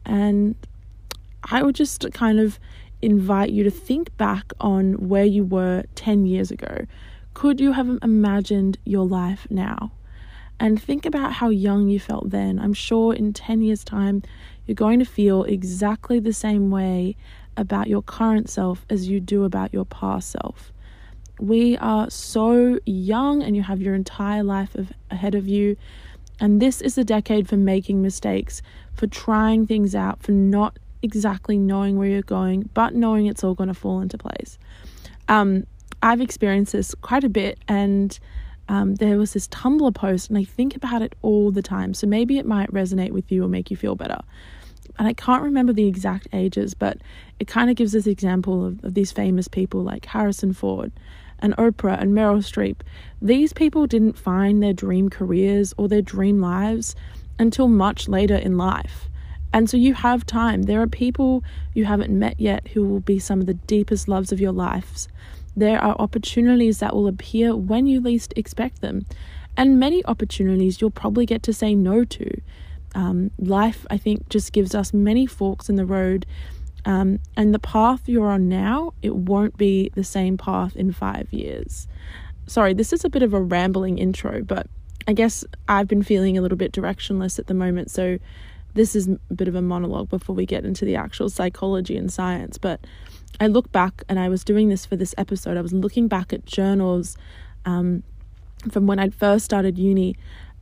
and 0.06 0.56
I 1.50 1.62
would 1.62 1.76
just 1.76 2.06
kind 2.14 2.40
of 2.40 2.60
invite 3.02 3.52
you 3.52 3.64
to 3.64 3.70
think 3.72 4.16
back 4.18 4.52
on 4.60 5.08
where 5.08 5.26
you 5.26 5.44
were 5.44 5.84
10 5.96 6.26
years 6.26 6.50
ago. 6.50 6.86
Could 7.38 7.60
you 7.60 7.74
have 7.74 8.00
imagined 8.02 8.80
your 8.84 9.06
life 9.06 9.46
now? 9.52 9.92
And 10.60 10.82
think 10.82 11.06
about 11.06 11.34
how 11.34 11.50
young 11.50 11.88
you 11.88 12.00
felt 12.00 12.32
then. 12.32 12.58
I'm 12.58 12.74
sure 12.74 13.14
in 13.14 13.32
10 13.32 13.62
years' 13.62 13.84
time, 13.84 14.24
you're 14.66 14.74
going 14.74 14.98
to 14.98 15.06
feel 15.06 15.44
exactly 15.44 16.20
the 16.20 16.34
same 16.34 16.72
way 16.72 17.16
about 17.56 17.86
your 17.86 18.02
current 18.02 18.50
self 18.50 18.88
as 18.90 19.08
you 19.08 19.20
do 19.20 19.44
about 19.44 19.72
your 19.72 19.86
past 19.86 20.32
self. 20.32 20.74
We 21.40 21.78
are 21.78 22.10
so 22.10 22.80
young, 22.88 23.44
and 23.44 23.56
you 23.56 23.62
have 23.62 23.84
your 23.84 23.94
entire 23.94 24.42
life 24.42 24.74
of, 24.74 24.92
ahead 25.12 25.36
of 25.36 25.48
you. 25.48 25.78
And 26.40 26.60
this 26.60 26.82
is 26.82 26.98
a 26.98 27.04
decade 27.04 27.48
for 27.48 27.58
making 27.58 28.02
mistakes, 28.02 28.64
for 28.96 29.06
trying 29.06 29.68
things 29.68 29.94
out, 29.94 30.24
for 30.24 30.32
not 30.32 30.80
exactly 31.04 31.60
knowing 31.60 32.00
where 32.00 32.10
you're 32.10 32.24
going, 32.24 32.72
but 32.74 32.96
knowing 32.96 33.28
it's 33.28 33.44
all 33.44 33.54
going 33.54 33.68
to 33.68 33.76
fall 33.76 34.02
into 34.02 34.18
place. 34.18 34.58
Um, 35.28 35.68
I've 36.02 36.22
experienced 36.22 36.74
this 36.74 36.94
quite 36.96 37.24
a 37.24 37.30
bit, 37.30 37.60
and 37.68 38.18
um, 38.70 38.96
there 38.96 39.18
was 39.18 39.34
this 39.34 39.48
Tumblr 39.48 39.94
post, 39.96 40.30
and 40.30 40.38
I 40.38 40.44
think 40.44 40.76
about 40.76 41.02
it 41.02 41.16
all 41.22 41.52
the 41.52 41.62
time. 41.62 41.94
So 41.94 42.08
maybe 42.08 42.38
it 42.38 42.46
might 42.46 42.72
resonate 42.72 43.12
with 43.12 43.32
you 43.32 43.44
or 43.44 43.48
make 43.48 43.72
you 43.72 43.78
feel 43.78 43.96
better. 43.96 44.20
And 45.00 45.08
I 45.08 45.14
can't 45.14 45.44
remember 45.44 45.74
the 45.74 45.88
exact 45.88 46.28
ages, 46.34 46.74
but 46.74 46.98
it 47.40 47.48
kind 47.48 47.70
of 47.70 47.76
gives 47.76 47.92
this 47.92 48.08
example 48.08 48.66
of, 48.66 48.84
of 48.84 48.94
these 48.94 49.12
famous 49.12 49.48
people 49.48 49.84
like 49.84 50.06
Harrison 50.06 50.54
Ford 50.54 50.92
and 51.40 51.56
Oprah 51.58 52.02
and 52.02 52.14
Meryl 52.14 52.40
Streep. 52.40 52.78
These 53.22 53.54
people 53.54 53.86
didn't 53.86 54.18
find 54.18 54.62
their 54.62 54.74
dream 54.74 55.10
careers 55.10 55.74
or 55.78 55.88
their 55.88 56.02
dream 56.02 56.42
lives 56.42 56.96
until 57.38 57.68
much 57.68 58.08
later 58.08 58.36
in 58.36 58.58
life. 58.58 59.08
And 59.54 59.70
so 59.70 59.78
you 59.78 59.94
have 59.94 60.26
time. 60.26 60.64
There 60.64 60.82
are 60.82 60.88
people 60.88 61.44
you 61.74 61.86
haven't 61.86 62.18
met 62.18 62.40
yet 62.40 62.68
who 62.70 62.84
will 62.84 63.00
be 63.00 63.20
some 63.20 63.40
of 63.40 63.46
the 63.46 63.54
deepest 63.54 64.08
loves 64.08 64.32
of 64.32 64.42
your 64.42 64.52
lives. 64.52 65.08
There 65.58 65.80
are 65.80 65.96
opportunities 65.98 66.78
that 66.80 66.96
will 66.96 67.08
appear 67.08 67.56
when 67.56 67.88
you 67.88 68.00
least 68.00 68.32
expect 68.36 68.82
them, 68.82 69.08
and 69.58 69.80
many 69.80 70.06
opportunities 70.06 70.80
you'll 70.80 70.92
probably 70.92 71.26
get 71.26 71.42
to 71.44 71.52
say 71.52 71.74
no 71.74 72.06
to. 72.06 72.42
Um, 72.94 73.32
life, 73.40 73.84
I 73.90 73.98
think, 73.98 74.30
just 74.30 74.54
gives 74.54 74.76
us 74.76 74.94
many 74.94 75.26
forks 75.26 75.68
in 75.68 75.76
the 75.76 75.86
road, 75.86 76.28
um, 76.86 77.20
and 77.36 77.56
the 77.56 77.60
path 77.60 78.08
you're 78.08 78.30
on 78.30 78.48
now, 78.48 78.94
it 79.02 79.16
won't 79.16 79.58
be 79.58 79.90
the 79.96 80.04
same 80.04 80.38
path 80.38 80.76
in 80.76 80.92
five 80.92 81.28
years. 81.34 81.88
Sorry, 82.46 82.76
this 82.76 82.94
is 82.94 83.04
a 83.04 83.10
bit 83.10 83.24
of 83.24 83.34
a 83.34 83.42
rambling 83.42 83.98
intro, 83.98 84.44
but 84.44 84.68
I 85.08 85.14
guess 85.14 85.44
I've 85.68 85.88
been 85.88 86.04
feeling 86.04 86.38
a 86.38 86.42
little 86.42 86.58
bit 86.58 86.72
directionless 86.72 87.40
at 87.40 87.48
the 87.48 87.56
moment, 87.56 87.90
so 87.90 88.20
this 88.78 88.96
is 88.96 89.08
a 89.08 89.34
bit 89.34 89.48
of 89.48 89.56
a 89.56 89.62
monologue 89.62 90.10
before 90.10 90.36
we 90.36 90.46
get 90.46 90.66
into 90.66 90.86
the 90.86 90.96
actual 90.96 91.30
psychology 91.30 91.98
and 91.98 92.12
science. 92.12 92.58
But 92.58 92.80
I 93.40 93.48
look 93.48 93.72
back, 93.72 94.04
and 94.08 94.20
I 94.20 94.30
was 94.30 94.44
doing 94.44 94.70
this 94.70 94.86
for 94.86 94.96
this 94.96 95.14
episode, 95.18 95.58
I 95.58 95.62
was 95.62 95.74
looking 95.74 96.08
back 96.08 96.32
at 96.32 96.46
journals 96.46 97.18
um, 97.66 98.04
from 98.72 98.88
when 98.88 99.00
I'd 99.00 99.14
first 99.14 99.46
started 99.46 99.78
uni, 99.78 100.16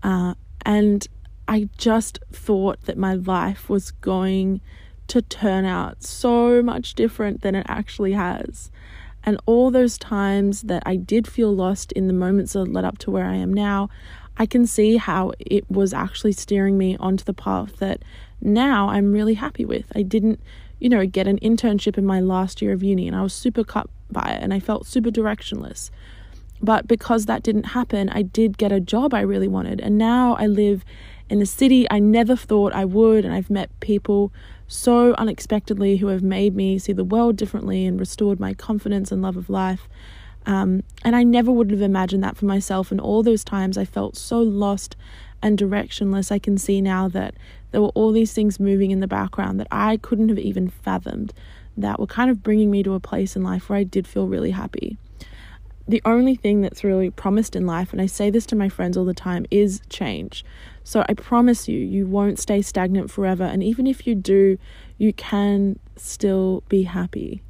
uh, 0.04 0.34
and 0.66 1.08
I 1.48 1.70
just 1.78 2.20
thought 2.32 2.82
that 2.86 2.98
my 2.98 3.14
life 3.14 3.70
was 3.70 3.92
going 3.92 4.62
to 5.08 5.22
turn 5.22 5.66
out 5.66 6.04
so 6.04 6.64
much 6.64 6.96
different 6.96 7.42
than 7.42 7.54
it 7.54 7.66
actually 7.70 8.14
has. 8.14 8.72
And 9.24 9.40
all 9.46 9.72
those 9.72 9.98
times 9.98 10.64
that 10.64 10.84
I 10.86 10.96
did 10.96 11.28
feel 11.28 11.54
lost 11.54 11.92
in 11.92 12.08
the 12.08 12.14
moments 12.14 12.54
that 12.54 12.66
led 12.66 12.86
up 12.86 12.98
to 13.00 13.12
where 13.12 13.26
I 13.26 13.36
am 13.36 13.54
now, 13.54 13.90
I 14.38 14.46
can 14.46 14.68
see 14.68 14.98
how 14.98 15.32
it 15.40 15.70
was 15.70 15.94
actually 15.94 16.34
steering 16.34 16.78
me 16.78 16.98
onto 16.98 17.24
the 17.24 17.34
path 17.34 17.78
that 17.78 18.02
now 18.42 18.90
I'm 18.90 19.14
really 19.14 19.36
happy 19.36 19.66
with. 19.66 19.92
I 19.96 20.02
didn't, 20.02 20.40
you 20.80 20.90
know, 20.90 21.06
get 21.06 21.28
an 21.28 21.40
internship 21.40 21.98
in 21.98 22.06
my 22.06 22.20
last 22.20 22.62
year 22.62 22.74
of 22.74 22.84
uni 22.84 23.08
and 23.08 23.16
I 23.16 23.22
was 23.22 23.34
super 23.34 23.64
cut 23.64 23.90
by 24.12 24.32
it 24.32 24.44
and 24.44 24.54
I 24.54 24.60
felt 24.60 24.86
super 24.86 25.10
directionless. 25.10 25.90
But 26.62 26.88
because 26.88 27.26
that 27.26 27.44
didn't 27.44 27.68
happen, 27.68 28.10
I 28.10 28.22
did 28.22 28.58
get 28.58 28.72
a 28.72 28.80
job 28.80 29.14
I 29.14 29.22
really 29.22 29.48
wanted. 29.48 29.80
And 29.82 29.98
now 29.98 30.36
I 30.36 30.48
live 30.48 30.84
in 31.30 31.42
a 31.42 31.46
city 31.46 31.88
I 31.90 32.00
never 32.00 32.36
thought 32.36 32.74
I 32.74 32.86
would. 32.86 33.26
And 33.26 33.34
I've 33.34 33.50
met 33.50 33.78
people 33.80 34.32
so 34.68 35.14
unexpectedly 35.14 35.98
who 35.98 36.08
have 36.08 36.24
made 36.24 36.56
me 36.56 36.80
see 36.80 36.94
the 36.94 37.04
world 37.04 37.36
differently 37.36 37.86
and 37.86 38.00
restored 38.00 38.40
my 38.40 38.54
confidence 38.54 39.12
and 39.12 39.22
love 39.22 39.38
of 39.38 39.50
life. 39.50 39.88
Um, 40.46 40.84
and 41.04 41.16
I 41.16 41.24
never 41.24 41.52
would 41.52 41.72
have 41.72 41.82
imagined 41.82 42.24
that 42.24 42.38
for 42.38 42.46
myself. 42.46 42.92
And 42.92 43.02
all 43.02 43.24
those 43.24 43.44
times 43.44 43.78
I 43.78 43.86
felt 43.86 44.16
so 44.16 44.40
lost 44.40 44.96
and 45.42 45.58
directionless, 45.58 46.32
I 46.32 46.40
can 46.40 46.58
see 46.58 46.82
now 46.82 47.08
that 47.10 47.36
there 47.72 47.82
were 47.82 47.90
all 47.90 48.12
these 48.12 48.34
things 48.34 48.60
moving 48.60 48.92
in 48.92 49.00
the 49.00 49.08
background 49.08 49.60
that 49.60 49.68
I 49.72 49.98
couldn't 49.98 50.30
have 50.30 50.40
even 50.40 50.70
fathomed 50.70 51.34
that 51.78 52.00
were 52.00 52.08
kind 52.08 52.32
of 52.32 52.42
bringing 52.42 52.72
me 52.72 52.84
to 52.84 52.94
a 52.94 53.00
place 53.00 53.36
in 53.36 53.44
life 53.44 53.70
where 53.70 53.78
I 53.78 53.84
did 53.84 54.08
feel 54.08 54.28
really 54.28 54.52
happy. 54.52 54.98
The 55.88 56.02
only 56.04 56.36
thing 56.36 56.62
that's 56.62 56.84
really 56.84 57.12
promised 57.12 57.56
in 57.56 57.68
life, 57.68 57.92
and 57.92 58.02
I 58.02 58.08
say 58.08 58.32
this 58.32 58.48
to 58.48 58.56
my 58.56 58.70
friends 58.70 58.98
all 58.98 59.06
the 59.06 59.14
time, 59.14 59.46
is 59.52 59.82
change. 59.90 60.44
So 60.84 61.06
I 61.08 61.14
promise 61.14 61.68
you, 61.68 61.78
you 61.78 62.08
won't 62.08 62.40
stay 62.40 62.62
stagnant 62.62 63.12
forever. 63.12 63.44
And 63.44 63.62
even 63.62 63.86
if 63.86 64.08
you 64.08 64.16
do, 64.16 64.58
you 64.98 65.14
can 65.14 65.78
still 65.96 66.64
be 66.70 66.84
happy. 66.84 67.44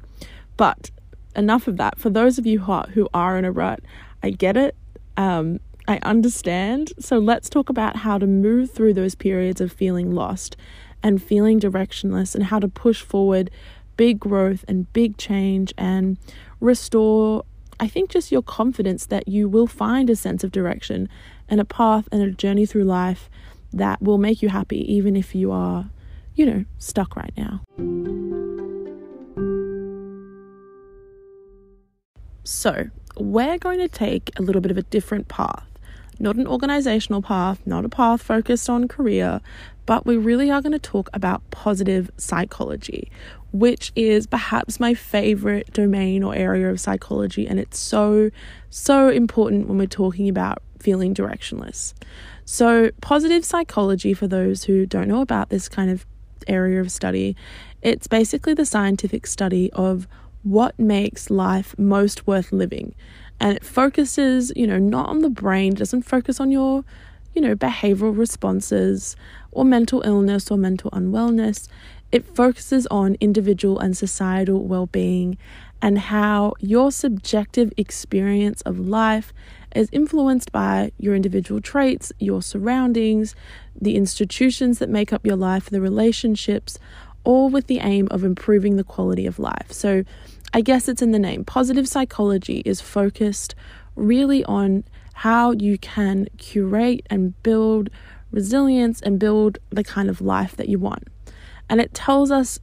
But 0.58 0.90
enough 1.36 1.68
of 1.68 1.76
that. 1.76 1.98
For 1.98 2.10
those 2.10 2.38
of 2.38 2.46
you 2.46 2.60
who 2.60 2.72
are, 2.72 2.86
who 2.88 3.08
are 3.14 3.38
in 3.38 3.44
a 3.44 3.52
rut, 3.52 3.80
I 4.22 4.30
get 4.30 4.56
it. 4.56 4.74
Um, 5.16 5.60
I 5.88 5.98
understand. 6.02 6.92
So 6.98 7.18
let's 7.18 7.48
talk 7.48 7.68
about 7.68 7.96
how 7.96 8.18
to 8.18 8.26
move 8.26 8.70
through 8.70 8.94
those 8.94 9.14
periods 9.14 9.60
of 9.60 9.72
feeling 9.72 10.10
lost 10.10 10.56
and 11.02 11.22
feeling 11.22 11.60
directionless 11.60 12.34
and 12.34 12.44
how 12.44 12.58
to 12.58 12.68
push 12.68 13.02
forward 13.02 13.50
big 13.96 14.18
growth 14.18 14.64
and 14.68 14.92
big 14.92 15.16
change 15.16 15.72
and 15.78 16.18
restore, 16.60 17.44
I 17.78 17.88
think, 17.88 18.10
just 18.10 18.32
your 18.32 18.42
confidence 18.42 19.06
that 19.06 19.28
you 19.28 19.48
will 19.48 19.66
find 19.66 20.10
a 20.10 20.16
sense 20.16 20.42
of 20.44 20.50
direction 20.50 21.08
and 21.48 21.60
a 21.60 21.64
path 21.64 22.08
and 22.10 22.22
a 22.22 22.30
journey 22.30 22.66
through 22.66 22.84
life 22.84 23.30
that 23.72 24.02
will 24.02 24.18
make 24.18 24.42
you 24.42 24.48
happy, 24.48 24.92
even 24.92 25.16
if 25.16 25.34
you 25.34 25.52
are, 25.52 25.88
you 26.34 26.46
know, 26.46 26.64
stuck 26.78 27.16
right 27.16 27.32
now. 27.36 27.62
So, 32.46 32.90
we're 33.18 33.58
going 33.58 33.78
to 33.80 33.88
take 33.88 34.30
a 34.38 34.42
little 34.42 34.60
bit 34.60 34.70
of 34.70 34.78
a 34.78 34.82
different 34.82 35.26
path. 35.26 35.66
Not 36.18 36.36
an 36.36 36.46
organizational 36.46 37.20
path, 37.20 37.60
not 37.66 37.84
a 37.84 37.88
path 37.88 38.22
focused 38.22 38.70
on 38.70 38.88
career, 38.88 39.40
but 39.84 40.06
we 40.06 40.16
really 40.16 40.50
are 40.50 40.62
going 40.62 40.72
to 40.72 40.78
talk 40.78 41.10
about 41.12 41.42
positive 41.50 42.10
psychology, 42.16 43.10
which 43.52 43.92
is 43.96 44.26
perhaps 44.26 44.78
my 44.78 44.94
favorite 44.94 45.72
domain 45.72 46.22
or 46.22 46.34
area 46.34 46.70
of 46.70 46.80
psychology. 46.80 47.46
And 47.46 47.58
it's 47.58 47.78
so, 47.78 48.30
so 48.70 49.08
important 49.08 49.68
when 49.68 49.78
we're 49.78 49.86
talking 49.86 50.28
about 50.28 50.62
feeling 50.78 51.14
directionless. 51.14 51.94
So, 52.44 52.90
positive 53.00 53.44
psychology, 53.44 54.14
for 54.14 54.28
those 54.28 54.64
who 54.64 54.86
don't 54.86 55.08
know 55.08 55.20
about 55.20 55.50
this 55.50 55.68
kind 55.68 55.90
of 55.90 56.06
area 56.46 56.80
of 56.80 56.92
study, 56.92 57.34
it's 57.82 58.06
basically 58.06 58.54
the 58.54 58.66
scientific 58.66 59.26
study 59.26 59.70
of 59.72 60.06
what 60.46 60.78
makes 60.78 61.28
life 61.28 61.76
most 61.76 62.24
worth 62.24 62.52
living. 62.52 62.94
And 63.40 63.56
it 63.56 63.64
focuses, 63.64 64.52
you 64.54 64.66
know, 64.66 64.78
not 64.78 65.08
on 65.08 65.18
the 65.18 65.28
brain, 65.28 65.74
doesn't 65.74 66.02
focus 66.02 66.38
on 66.38 66.52
your, 66.52 66.84
you 67.34 67.42
know, 67.42 67.56
behavioral 67.56 68.16
responses 68.16 69.16
or 69.50 69.64
mental 69.64 70.02
illness 70.02 70.48
or 70.48 70.56
mental 70.56 70.90
unwellness. 70.92 71.66
It 72.12 72.24
focuses 72.24 72.86
on 72.92 73.16
individual 73.20 73.80
and 73.80 73.96
societal 73.96 74.62
well 74.62 74.86
being 74.86 75.36
and 75.82 75.98
how 75.98 76.54
your 76.60 76.92
subjective 76.92 77.72
experience 77.76 78.62
of 78.62 78.78
life 78.78 79.32
is 79.74 79.88
influenced 79.90 80.52
by 80.52 80.92
your 80.96 81.16
individual 81.16 81.60
traits, 81.60 82.12
your 82.20 82.40
surroundings, 82.40 83.34
the 83.78 83.96
institutions 83.96 84.78
that 84.78 84.88
make 84.88 85.12
up 85.12 85.26
your 85.26 85.36
life, 85.36 85.68
the 85.68 85.80
relationships, 85.80 86.78
all 87.26 87.50
with 87.50 87.66
the 87.66 87.80
aim 87.80 88.06
of 88.10 88.24
improving 88.24 88.76
the 88.76 88.84
quality 88.84 89.26
of 89.26 89.38
life. 89.38 89.70
So, 89.72 90.04
I 90.52 90.60
guess 90.60 90.88
it's 90.88 91.02
in 91.02 91.12
the 91.12 91.18
name. 91.18 91.44
Positive 91.44 91.86
psychology 91.88 92.62
is 92.64 92.80
focused 92.80 93.54
really 93.94 94.44
on 94.44 94.84
how 95.14 95.52
you 95.52 95.78
can 95.78 96.28
curate 96.36 97.06
and 97.08 97.40
build 97.42 97.90
resilience 98.30 99.00
and 99.00 99.18
build 99.18 99.58
the 99.70 99.84
kind 99.84 100.10
of 100.10 100.20
life 100.20 100.56
that 100.56 100.68
you 100.68 100.78
want. 100.78 101.08
And 101.68 101.80
it 101.80 101.94
tells 101.94 102.30
us 102.30 102.58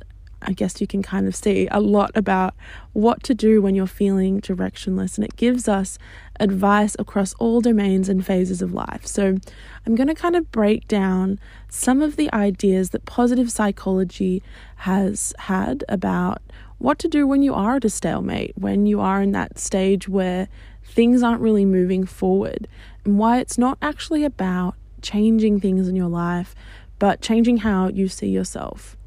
I 0.45 0.53
guess 0.53 0.81
you 0.81 0.87
can 0.87 1.01
kind 1.01 1.27
of 1.27 1.35
see 1.35 1.67
a 1.71 1.79
lot 1.79 2.11
about 2.15 2.53
what 2.93 3.23
to 3.23 3.33
do 3.33 3.61
when 3.61 3.75
you're 3.75 3.87
feeling 3.87 4.41
directionless, 4.41 5.17
and 5.17 5.25
it 5.25 5.35
gives 5.35 5.67
us 5.67 5.97
advice 6.39 6.95
across 6.99 7.33
all 7.35 7.61
domains 7.61 8.09
and 8.09 8.25
phases 8.25 8.61
of 8.61 8.73
life. 8.73 9.05
So, 9.05 9.37
I'm 9.85 9.95
going 9.95 10.07
to 10.07 10.15
kind 10.15 10.35
of 10.35 10.51
break 10.51 10.87
down 10.87 11.39
some 11.69 12.01
of 12.01 12.15
the 12.15 12.31
ideas 12.33 12.91
that 12.91 13.05
positive 13.05 13.51
psychology 13.51 14.43
has 14.77 15.33
had 15.39 15.83
about 15.89 16.41
what 16.77 16.99
to 16.99 17.07
do 17.07 17.25
when 17.25 17.41
you 17.41 17.53
are 17.53 17.75
at 17.75 17.85
a 17.85 17.89
stalemate, 17.89 18.53
when 18.57 18.85
you 18.85 18.99
are 18.99 19.21
in 19.21 19.31
that 19.31 19.57
stage 19.57 20.09
where 20.09 20.47
things 20.83 21.23
aren't 21.23 21.41
really 21.41 21.65
moving 21.65 22.05
forward, 22.05 22.67
and 23.05 23.17
why 23.17 23.39
it's 23.39 23.57
not 23.57 23.77
actually 23.81 24.23
about 24.23 24.75
changing 25.01 25.59
things 25.59 25.87
in 25.87 25.95
your 25.95 26.09
life, 26.09 26.55
but 26.99 27.21
changing 27.21 27.57
how 27.57 27.89
you 27.89 28.07
see 28.07 28.27
yourself. 28.27 28.97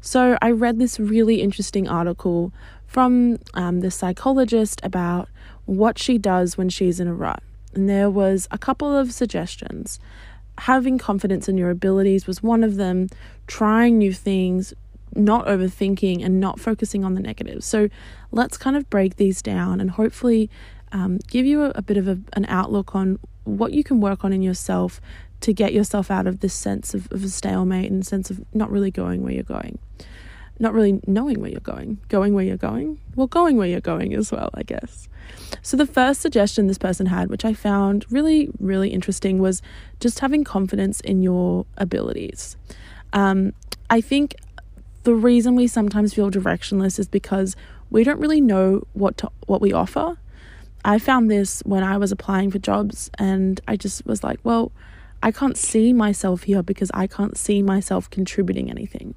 So, 0.00 0.38
I 0.40 0.50
read 0.52 0.78
this 0.78 1.00
really 1.00 1.42
interesting 1.42 1.88
article 1.88 2.52
from 2.86 3.38
um, 3.54 3.80
the 3.80 3.90
psychologist 3.90 4.80
about 4.82 5.28
what 5.64 5.98
she 5.98 6.16
does 6.16 6.56
when 6.56 6.68
she's 6.68 7.00
in 7.00 7.08
a 7.08 7.14
rut. 7.14 7.42
And 7.74 7.88
there 7.88 8.08
was 8.08 8.48
a 8.50 8.58
couple 8.58 8.96
of 8.96 9.12
suggestions. 9.12 9.98
Having 10.58 10.98
confidence 10.98 11.48
in 11.48 11.58
your 11.58 11.70
abilities 11.70 12.26
was 12.26 12.42
one 12.42 12.64
of 12.64 12.76
them, 12.76 13.08
trying 13.46 13.98
new 13.98 14.12
things, 14.12 14.72
not 15.16 15.46
overthinking, 15.46 16.24
and 16.24 16.40
not 16.40 16.60
focusing 16.60 17.04
on 17.04 17.14
the 17.14 17.20
negatives. 17.20 17.66
So, 17.66 17.88
let's 18.32 18.56
kind 18.56 18.76
of 18.76 18.88
break 18.90 19.16
these 19.16 19.42
down 19.42 19.80
and 19.80 19.90
hopefully 19.92 20.50
um, 20.92 21.18
give 21.28 21.46
you 21.46 21.62
a, 21.62 21.72
a 21.74 21.82
bit 21.82 21.96
of 21.96 22.08
a, 22.08 22.18
an 22.34 22.46
outlook 22.48 22.94
on 22.94 23.18
what 23.44 23.72
you 23.72 23.84
can 23.84 24.00
work 24.00 24.24
on 24.24 24.32
in 24.32 24.42
yourself 24.42 25.00
to 25.40 25.52
get 25.52 25.72
yourself 25.72 26.10
out 26.10 26.26
of 26.26 26.40
this 26.40 26.54
sense 26.54 26.94
of, 26.94 27.10
of 27.12 27.22
a 27.24 27.28
stalemate 27.28 27.90
and 27.90 28.06
sense 28.06 28.30
of 28.30 28.42
not 28.54 28.70
really 28.70 28.90
going 28.90 29.22
where 29.22 29.32
you're 29.32 29.42
going. 29.42 29.78
Not 30.58 30.72
really 30.72 31.00
knowing 31.06 31.40
where 31.40 31.50
you're 31.50 31.60
going. 31.60 31.98
Going 32.08 32.32
where 32.32 32.44
you're 32.44 32.56
going? 32.56 32.98
Well, 33.14 33.26
going 33.26 33.56
where 33.56 33.68
you're 33.68 33.80
going 33.80 34.14
as 34.14 34.32
well, 34.32 34.50
I 34.54 34.62
guess. 34.62 35.08
So, 35.60 35.76
the 35.76 35.86
first 35.86 36.22
suggestion 36.22 36.66
this 36.66 36.78
person 36.78 37.06
had, 37.06 37.28
which 37.28 37.44
I 37.44 37.52
found 37.52 38.06
really, 38.10 38.48
really 38.58 38.90
interesting, 38.90 39.38
was 39.38 39.60
just 40.00 40.20
having 40.20 40.44
confidence 40.44 41.00
in 41.00 41.22
your 41.22 41.66
abilities. 41.76 42.56
Um, 43.12 43.52
I 43.90 44.00
think 44.00 44.34
the 45.06 45.14
reason 45.14 45.54
we 45.54 45.68
sometimes 45.68 46.12
feel 46.12 46.32
directionless 46.32 46.98
is 46.98 47.06
because 47.06 47.54
we 47.90 48.02
don't 48.02 48.18
really 48.18 48.40
know 48.40 48.82
what 48.92 49.16
to, 49.18 49.30
what 49.46 49.60
we 49.60 49.72
offer. 49.72 50.18
I 50.84 50.98
found 50.98 51.30
this 51.30 51.62
when 51.64 51.84
I 51.84 51.96
was 51.96 52.10
applying 52.10 52.50
for 52.50 52.58
jobs, 52.58 53.08
and 53.16 53.60
I 53.68 53.76
just 53.76 54.04
was 54.04 54.24
like, 54.24 54.40
well, 54.42 54.72
I 55.22 55.30
can't 55.30 55.56
see 55.56 55.92
myself 55.92 56.42
here 56.42 56.60
because 56.60 56.90
I 56.92 57.06
can't 57.06 57.36
see 57.36 57.62
myself 57.62 58.10
contributing 58.10 58.68
anything. 58.68 59.14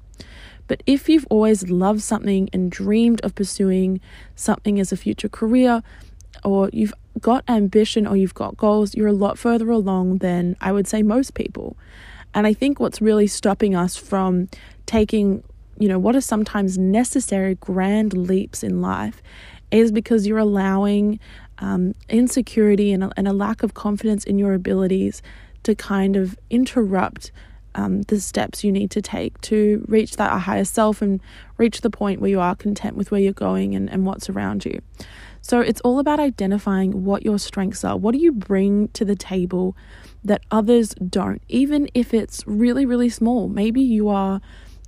But 0.68 0.84
if 0.86 1.08
you've 1.08 1.26
always 1.28 1.68
loved 1.68 2.02
something 2.02 2.48
and 2.52 2.70
dreamed 2.70 3.20
of 3.22 3.34
pursuing 3.34 4.00
something 4.36 4.78
as 4.78 4.92
a 4.92 4.96
future 4.96 5.28
career, 5.28 5.82
or 6.44 6.70
you've 6.72 6.94
got 7.18 7.42
ambition 7.48 8.06
or 8.06 8.16
you've 8.16 8.34
got 8.34 8.56
goals, 8.56 8.94
you're 8.94 9.08
a 9.08 9.12
lot 9.12 9.38
further 9.38 9.70
along 9.70 10.18
than 10.18 10.56
I 10.60 10.70
would 10.70 10.86
say 10.86 11.02
most 11.02 11.34
people. 11.34 11.76
And 12.32 12.46
I 12.46 12.52
think 12.52 12.78
what's 12.78 13.00
really 13.00 13.26
stopping 13.26 13.74
us 13.74 13.96
from 13.96 14.48
taking, 14.86 15.42
you 15.80 15.88
know, 15.88 15.98
what 15.98 16.14
are 16.14 16.20
sometimes 16.20 16.78
necessary 16.78 17.56
grand 17.56 18.12
leaps 18.12 18.62
in 18.62 18.80
life 18.80 19.20
is 19.70 19.90
because 19.90 20.26
you're 20.26 20.38
allowing 20.38 21.18
um, 21.58 21.94
insecurity 22.08 22.92
and 22.92 23.04
a, 23.04 23.10
and 23.16 23.26
a 23.26 23.32
lack 23.32 23.62
of 23.62 23.74
confidence 23.74 24.22
in 24.24 24.38
your 24.38 24.54
abilities 24.54 25.22
to 25.62 25.74
kind 25.74 26.16
of 26.16 26.38
interrupt 26.50 27.32
um, 27.74 28.02
the 28.02 28.20
steps 28.20 28.62
you 28.62 28.72
need 28.72 28.90
to 28.90 29.00
take 29.00 29.40
to 29.42 29.84
reach 29.88 30.16
that 30.16 30.38
higher 30.40 30.64
self 30.64 31.00
and 31.00 31.20
reach 31.56 31.80
the 31.80 31.90
point 31.90 32.20
where 32.20 32.30
you 32.30 32.40
are 32.40 32.54
content 32.54 32.96
with 32.96 33.10
where 33.10 33.20
you're 33.20 33.32
going 33.32 33.74
and, 33.74 33.88
and 33.90 34.04
what's 34.04 34.28
around 34.28 34.64
you. 34.64 34.80
So 35.40 35.60
it's 35.60 35.80
all 35.80 35.98
about 35.98 36.20
identifying 36.20 37.04
what 37.04 37.24
your 37.24 37.38
strengths 37.38 37.84
are. 37.84 37.96
What 37.96 38.12
do 38.12 38.18
you 38.18 38.32
bring 38.32 38.88
to 38.88 39.04
the 39.04 39.16
table 39.16 39.76
that 40.24 40.42
others 40.50 40.94
don't, 40.94 41.42
even 41.48 41.88
if 41.94 42.12
it's 42.12 42.46
really, 42.46 42.84
really 42.84 43.08
small? 43.08 43.48
Maybe 43.48 43.80
you 43.80 44.08
are 44.08 44.42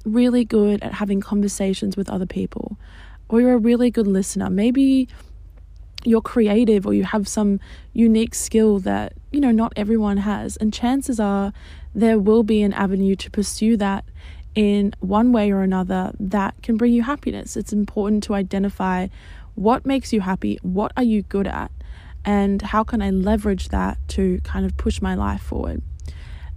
really 0.05 0.45
good 0.45 0.83
at 0.83 0.95
having 0.95 1.21
conversations 1.21 1.97
with 1.97 2.11
other 2.11 2.27
people, 2.27 2.77
or 3.29 3.41
you're 3.41 3.55
a 3.55 3.59
really 3.59 3.91
good 3.91 4.07
listener. 4.07 4.51
Maybe 4.51 5.09
you're 6.05 6.21
creative 6.21 6.87
or 6.87 6.95
you 6.95 7.05
have 7.05 7.29
some 7.29 7.61
unique 7.93 8.35
skill 8.35 8.79
that 8.81 9.13
you 9.31 9.41
know 9.41 9.51
not 9.51 9.73
everyone 9.77 10.17
has 10.17 10.57
and 10.57 10.73
chances 10.73 11.21
are 11.21 11.53
there 11.95 12.19
will 12.19 12.43
be 12.43 12.63
an 12.63 12.73
avenue 12.73 13.15
to 13.15 13.31
pursue 13.31 13.77
that 13.77 14.05
in 14.55 14.93
one 15.01 15.33
way 15.33 15.51
or 15.51 15.63
another 15.63 16.13
that 16.19 16.55
can 16.63 16.77
bring 16.77 16.93
you 16.93 17.03
happiness 17.03 17.57
it's 17.57 17.73
important 17.73 18.23
to 18.23 18.35
identify 18.35 19.07
what 19.55 19.87
makes 19.87 20.13
you 20.13 20.21
happy 20.21 20.59
what 20.63 20.93
are 20.97 21.03
you 21.03 21.23
good 21.23 21.47
at 21.47 21.71
and 22.25 22.63
how 22.63 22.83
can 22.83 23.01
i 23.01 23.11
leverage 23.11 23.69
that 23.69 23.97
to 24.09 24.41
kind 24.43 24.67
of 24.67 24.77
push 24.77 25.01
my 25.01 25.15
life 25.15 25.43
forward 25.43 25.83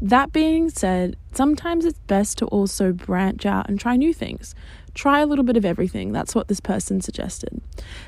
that 0.02 0.32
being 0.32 0.70
said 0.70 1.16
sometimes 1.34 1.86
it's 1.86 2.00
best 2.00 2.38
to 2.38 2.46
also 2.48 2.92
branch 2.92 3.46
out 3.46 3.68
and 3.70 3.80
try 3.80 3.96
new 3.96 4.14
things 4.14 4.54
try 4.96 5.20
a 5.20 5.28
little 5.28 5.44
bit 5.44 5.58
of 5.58 5.66
everything. 5.66 6.12
That's 6.12 6.34
what 6.34 6.48
this 6.48 6.60
person 6.60 7.02
suggested. 7.02 7.62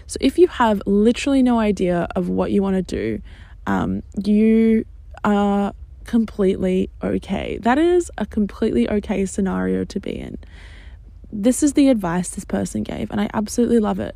So 0.08 0.18
if 0.20 0.40
you 0.40 0.48
have 0.48 0.82
literally 0.88 1.44
no 1.44 1.60
idea 1.60 2.08
of 2.16 2.30
what 2.30 2.52
you 2.52 2.64
want 2.64 2.78
to 2.78 2.82
do, 2.82 3.22
um, 3.68 4.02
you 4.24 4.86
are 5.24 5.74
completely 6.06 6.90
okay. 7.04 7.60
That 7.62 7.78
is 7.78 8.10
a 8.18 8.26
completely 8.26 8.90
okay 8.90 9.26
scenario 9.26 9.84
to 9.84 10.00
be 10.00 10.18
in. 10.18 10.38
This 11.32 11.62
is 11.62 11.74
the 11.74 11.90
advice 11.90 12.30
this 12.30 12.46
person 12.46 12.84
gave, 12.84 13.12
and 13.12 13.20
I 13.20 13.30
absolutely 13.34 13.80
love 13.80 14.00
it. 14.00 14.16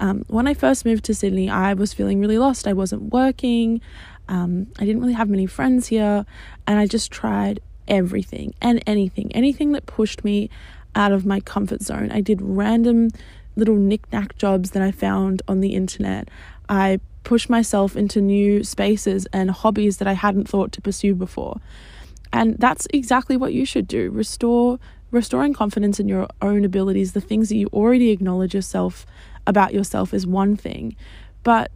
Um, 0.00 0.24
when 0.26 0.48
I 0.48 0.54
first 0.54 0.84
moved 0.84 1.04
to 1.04 1.14
Sydney, 1.14 1.48
I 1.48 1.74
was 1.74 1.92
feeling 1.92 2.20
really 2.20 2.38
lost. 2.38 2.66
I 2.66 2.72
wasn't 2.72 3.12
working. 3.12 3.80
Um, 4.28 4.68
I 4.78 4.84
didn't 4.84 5.00
really 5.00 5.14
have 5.14 5.28
many 5.28 5.46
friends 5.46 5.88
here, 5.88 6.26
and 6.66 6.78
I 6.78 6.86
just 6.86 7.10
tried 7.10 7.60
everything 7.86 8.54
and 8.60 8.82
anything, 8.86 9.32
anything 9.34 9.72
that 9.72 9.86
pushed 9.86 10.24
me 10.24 10.50
out 10.94 11.12
of 11.12 11.24
my 11.24 11.40
comfort 11.40 11.82
zone. 11.82 12.10
I 12.10 12.20
did 12.20 12.40
random 12.42 13.10
little 13.56 13.76
knick-knack 13.76 14.36
jobs 14.36 14.70
that 14.72 14.82
I 14.82 14.90
found 14.90 15.42
on 15.48 15.60
the 15.60 15.74
internet. 15.74 16.28
I 16.68 17.00
pushed 17.24 17.50
myself 17.50 17.96
into 17.96 18.20
new 18.20 18.62
spaces 18.62 19.26
and 19.32 19.50
hobbies 19.50 19.96
that 19.98 20.08
I 20.08 20.12
hadn't 20.12 20.48
thought 20.48 20.72
to 20.72 20.80
pursue 20.80 21.14
before. 21.14 21.60
And 22.32 22.56
that's 22.58 22.86
exactly 22.92 23.36
what 23.36 23.52
you 23.52 23.64
should 23.64 23.88
do. 23.88 24.10
Restore 24.10 24.78
restoring 25.10 25.54
confidence 25.54 25.98
in 25.98 26.08
your 26.08 26.28
own 26.42 26.64
abilities, 26.64 27.12
the 27.12 27.20
things 27.20 27.48
that 27.48 27.56
you 27.56 27.68
already 27.72 28.10
acknowledge 28.10 28.54
yourself 28.54 29.06
about 29.46 29.72
yourself 29.72 30.12
is 30.12 30.26
one 30.26 30.56
thing. 30.56 30.94
But 31.42 31.70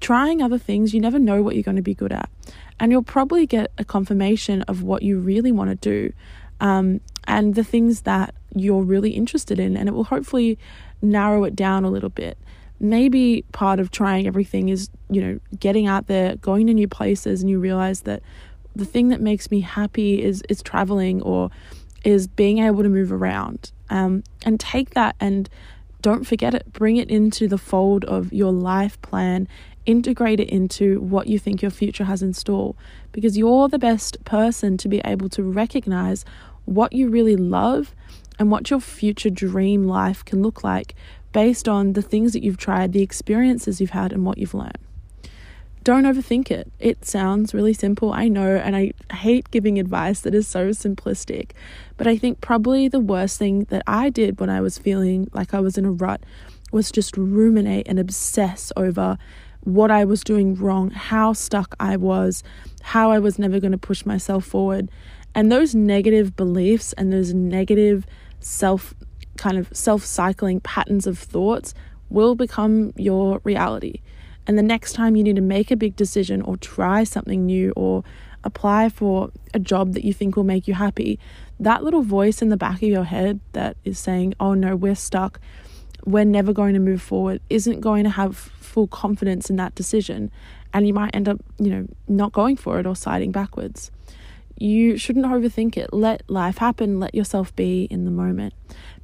trying 0.00 0.42
other 0.42 0.58
things, 0.58 0.94
you 0.94 1.00
never 1.00 1.18
know 1.18 1.42
what 1.42 1.54
you're 1.54 1.62
going 1.62 1.76
to 1.76 1.82
be 1.82 1.94
good 1.94 2.12
at. 2.12 2.28
And 2.78 2.92
you'll 2.92 3.02
probably 3.02 3.46
get 3.46 3.70
a 3.78 3.84
confirmation 3.84 4.62
of 4.62 4.82
what 4.82 5.02
you 5.02 5.18
really 5.18 5.52
want 5.52 5.70
to 5.70 5.76
do 5.76 6.12
um, 6.60 7.00
and 7.26 7.54
the 7.54 7.64
things 7.64 8.02
that 8.02 8.34
you're 8.54 8.82
really 8.82 9.10
interested 9.10 9.58
in, 9.58 9.76
and 9.76 9.88
it 9.88 9.92
will 9.92 10.04
hopefully 10.04 10.58
narrow 11.02 11.44
it 11.44 11.54
down 11.54 11.84
a 11.84 11.90
little 11.90 12.08
bit. 12.08 12.38
Maybe 12.78 13.44
part 13.52 13.80
of 13.80 13.90
trying 13.90 14.26
everything 14.26 14.68
is, 14.68 14.90
you 15.10 15.20
know, 15.20 15.40
getting 15.58 15.86
out 15.86 16.06
there, 16.06 16.36
going 16.36 16.66
to 16.66 16.74
new 16.74 16.88
places, 16.88 17.40
and 17.40 17.50
you 17.50 17.58
realize 17.58 18.02
that 18.02 18.22
the 18.74 18.84
thing 18.84 19.08
that 19.08 19.20
makes 19.20 19.50
me 19.50 19.60
happy 19.60 20.22
is 20.22 20.42
is 20.48 20.62
traveling 20.62 21.22
or 21.22 21.50
is 22.04 22.26
being 22.26 22.58
able 22.58 22.82
to 22.82 22.88
move 22.88 23.12
around. 23.12 23.72
Um, 23.88 24.24
and 24.44 24.58
take 24.60 24.90
that 24.90 25.16
and 25.20 25.48
don't 26.02 26.24
forget 26.24 26.54
it. 26.54 26.72
Bring 26.72 26.96
it 26.98 27.10
into 27.10 27.48
the 27.48 27.58
fold 27.58 28.04
of 28.04 28.32
your 28.32 28.52
life 28.52 29.00
plan. 29.02 29.48
Integrate 29.86 30.40
it 30.40 30.50
into 30.50 31.00
what 31.00 31.28
you 31.28 31.38
think 31.38 31.62
your 31.62 31.70
future 31.70 32.04
has 32.04 32.22
in 32.22 32.34
store 32.34 32.74
because 33.12 33.38
you're 33.38 33.68
the 33.68 33.78
best 33.78 34.22
person 34.24 34.76
to 34.78 34.88
be 34.88 35.00
able 35.04 35.28
to 35.30 35.42
recognize 35.42 36.24
what 36.64 36.92
you 36.92 37.08
really 37.08 37.36
love 37.36 37.94
and 38.38 38.50
what 38.50 38.68
your 38.68 38.80
future 38.80 39.30
dream 39.30 39.86
life 39.86 40.24
can 40.24 40.42
look 40.42 40.62
like 40.62 40.94
based 41.32 41.68
on 41.68 41.92
the 41.92 42.02
things 42.02 42.32
that 42.32 42.42
you've 42.42 42.56
tried, 42.56 42.92
the 42.92 43.02
experiences 43.02 43.80
you've 43.80 43.90
had, 43.90 44.12
and 44.12 44.24
what 44.24 44.38
you've 44.38 44.54
learned. 44.54 44.78
Don't 45.84 46.04
overthink 46.04 46.50
it. 46.50 46.70
It 46.80 47.04
sounds 47.04 47.54
really 47.54 47.72
simple, 47.72 48.12
I 48.12 48.26
know, 48.26 48.56
and 48.56 48.74
I 48.74 48.92
hate 49.12 49.50
giving 49.52 49.78
advice 49.78 50.20
that 50.22 50.34
is 50.34 50.48
so 50.48 50.70
simplistic. 50.70 51.52
But 51.96 52.08
I 52.08 52.16
think 52.16 52.40
probably 52.40 52.88
the 52.88 52.98
worst 52.98 53.38
thing 53.38 53.64
that 53.64 53.84
I 53.86 54.10
did 54.10 54.40
when 54.40 54.50
I 54.50 54.60
was 54.60 54.78
feeling 54.78 55.30
like 55.32 55.54
I 55.54 55.60
was 55.60 55.78
in 55.78 55.84
a 55.84 55.92
rut 55.92 56.22
was 56.72 56.90
just 56.90 57.16
ruminate 57.16 57.86
and 57.86 58.00
obsess 58.00 58.72
over 58.76 59.16
what 59.66 59.90
I 59.90 60.04
was 60.04 60.22
doing 60.22 60.54
wrong, 60.54 60.90
how 60.90 61.32
stuck 61.32 61.74
I 61.80 61.96
was, 61.96 62.44
how 62.82 63.10
I 63.10 63.18
was 63.18 63.36
never 63.36 63.58
going 63.58 63.72
to 63.72 63.78
push 63.78 64.06
myself 64.06 64.44
forward. 64.44 64.90
And 65.34 65.50
those 65.50 65.74
negative 65.74 66.36
beliefs 66.36 66.92
and 66.92 67.12
those 67.12 67.34
negative 67.34 68.06
self 68.38 68.94
kind 69.36 69.58
of 69.58 69.68
self 69.76 70.04
cycling 70.04 70.60
patterns 70.60 71.06
of 71.06 71.18
thoughts 71.18 71.74
will 72.08 72.36
become 72.36 72.92
your 72.96 73.40
reality. 73.42 74.00
And 74.46 74.56
the 74.56 74.62
next 74.62 74.92
time 74.92 75.16
you 75.16 75.24
need 75.24 75.34
to 75.34 75.42
make 75.42 75.72
a 75.72 75.76
big 75.76 75.96
decision 75.96 76.42
or 76.42 76.56
try 76.56 77.02
something 77.02 77.44
new 77.44 77.72
or 77.74 78.04
apply 78.44 78.88
for 78.88 79.32
a 79.52 79.58
job 79.58 79.94
that 79.94 80.04
you 80.04 80.12
think 80.12 80.36
will 80.36 80.44
make 80.44 80.68
you 80.68 80.74
happy, 80.74 81.18
that 81.58 81.82
little 81.82 82.02
voice 82.02 82.40
in 82.40 82.50
the 82.50 82.56
back 82.56 82.76
of 82.76 82.88
your 82.88 83.02
head 83.02 83.40
that 83.52 83.76
is 83.84 83.98
saying, 83.98 84.34
oh 84.38 84.54
no, 84.54 84.76
we're 84.76 84.94
stuck, 84.94 85.40
we're 86.04 86.24
never 86.24 86.52
going 86.52 86.74
to 86.74 86.80
move 86.80 87.02
forward, 87.02 87.40
isn't 87.50 87.80
going 87.80 88.04
to 88.04 88.10
have 88.10 88.52
full 88.76 88.86
confidence 88.86 89.48
in 89.48 89.56
that 89.56 89.74
decision. 89.74 90.30
And 90.74 90.86
you 90.86 90.92
might 90.92 91.16
end 91.16 91.30
up, 91.30 91.40
you 91.58 91.70
know, 91.70 91.86
not 92.08 92.32
going 92.32 92.56
for 92.56 92.78
it 92.78 92.86
or 92.86 92.94
siding 92.94 93.32
backwards. 93.32 93.90
You 94.58 94.98
shouldn't 94.98 95.24
overthink 95.24 95.78
it. 95.78 95.94
Let 95.94 96.22
life 96.28 96.58
happen. 96.58 97.00
Let 97.00 97.14
yourself 97.14 97.56
be 97.56 97.84
in 97.84 98.04
the 98.04 98.10
moment. 98.10 98.52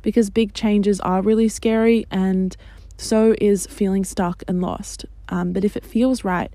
Because 0.02 0.28
big 0.28 0.52
changes 0.52 1.00
are 1.00 1.22
really 1.22 1.48
scary, 1.48 2.04
and 2.10 2.54
so 2.98 3.34
is 3.40 3.66
feeling 3.66 4.04
stuck 4.04 4.42
and 4.46 4.60
lost. 4.60 5.06
Um, 5.30 5.54
but 5.54 5.64
if 5.64 5.74
it 5.74 5.86
feels 5.86 6.22
right, 6.22 6.52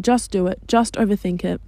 just 0.00 0.32
do 0.32 0.48
it. 0.48 0.58
Just 0.66 0.94
overthink 0.94 1.44
it. 1.44 1.60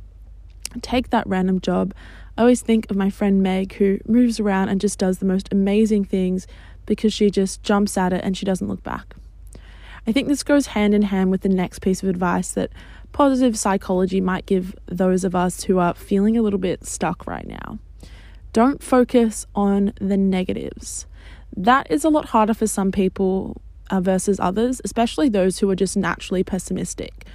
Take 0.81 1.11
that 1.11 1.29
random 1.29 1.61
job. 1.61 1.95
I 2.37 2.40
always 2.40 2.61
think 2.61 2.90
of 2.90 2.97
my 2.97 3.09
friend 3.09 3.40
Meg, 3.40 3.75
who 3.75 4.01
moves 4.09 4.40
around 4.40 4.68
and 4.68 4.81
just 4.81 4.99
does 4.99 5.18
the 5.18 5.27
most 5.27 5.49
amazing 5.53 6.07
things 6.07 6.49
because 6.87 7.12
she 7.12 7.31
just 7.31 7.62
jumps 7.62 7.97
at 7.97 8.12
it 8.12 8.25
and 8.25 8.37
she 8.37 8.45
doesn't 8.45 8.66
look 8.66 8.83
back. 8.83 9.14
I 10.07 10.12
think 10.12 10.29
this 10.29 10.43
goes 10.43 10.69
hand 10.69 10.95
in 10.95 11.03
hand 11.03 11.31
with 11.31 11.43
the 11.43 11.49
next 11.49 11.81
piece 11.81 12.03
of 12.03 12.09
advice 12.09 12.53
that 12.53 12.71
positive 13.12 13.57
psychology 13.57 14.21
might 14.21 14.47
give 14.47 14.75
those 14.87 15.23
of 15.25 15.35
us 15.35 15.65
who 15.65 15.79
are 15.79 15.95
feeling 15.95 16.37
a 16.37 16.43
little 16.43 16.59
bit 16.59 16.85
stuck 16.85 17.27
right 17.27 17.47
now. 17.47 17.79
Don't 18.53 18.83
focus 18.83 19.47
on 19.55 19.93
the 20.01 20.17
negatives. 20.17 21.07
That 21.57 21.91
is 21.91 22.05
a 22.05 22.09
lot 22.09 22.27
harder 22.27 22.55
for 22.55 22.67
some 22.67 22.91
people 22.91 23.61
uh, 23.91 24.01
versus 24.01 24.41
others, 24.41 24.81
especially 24.85 25.29
those 25.29 25.59
who 25.59 25.71
are 25.71 25.77
just 25.77 25.97
naturally 25.97 26.43
pessimistic. 26.43 27.27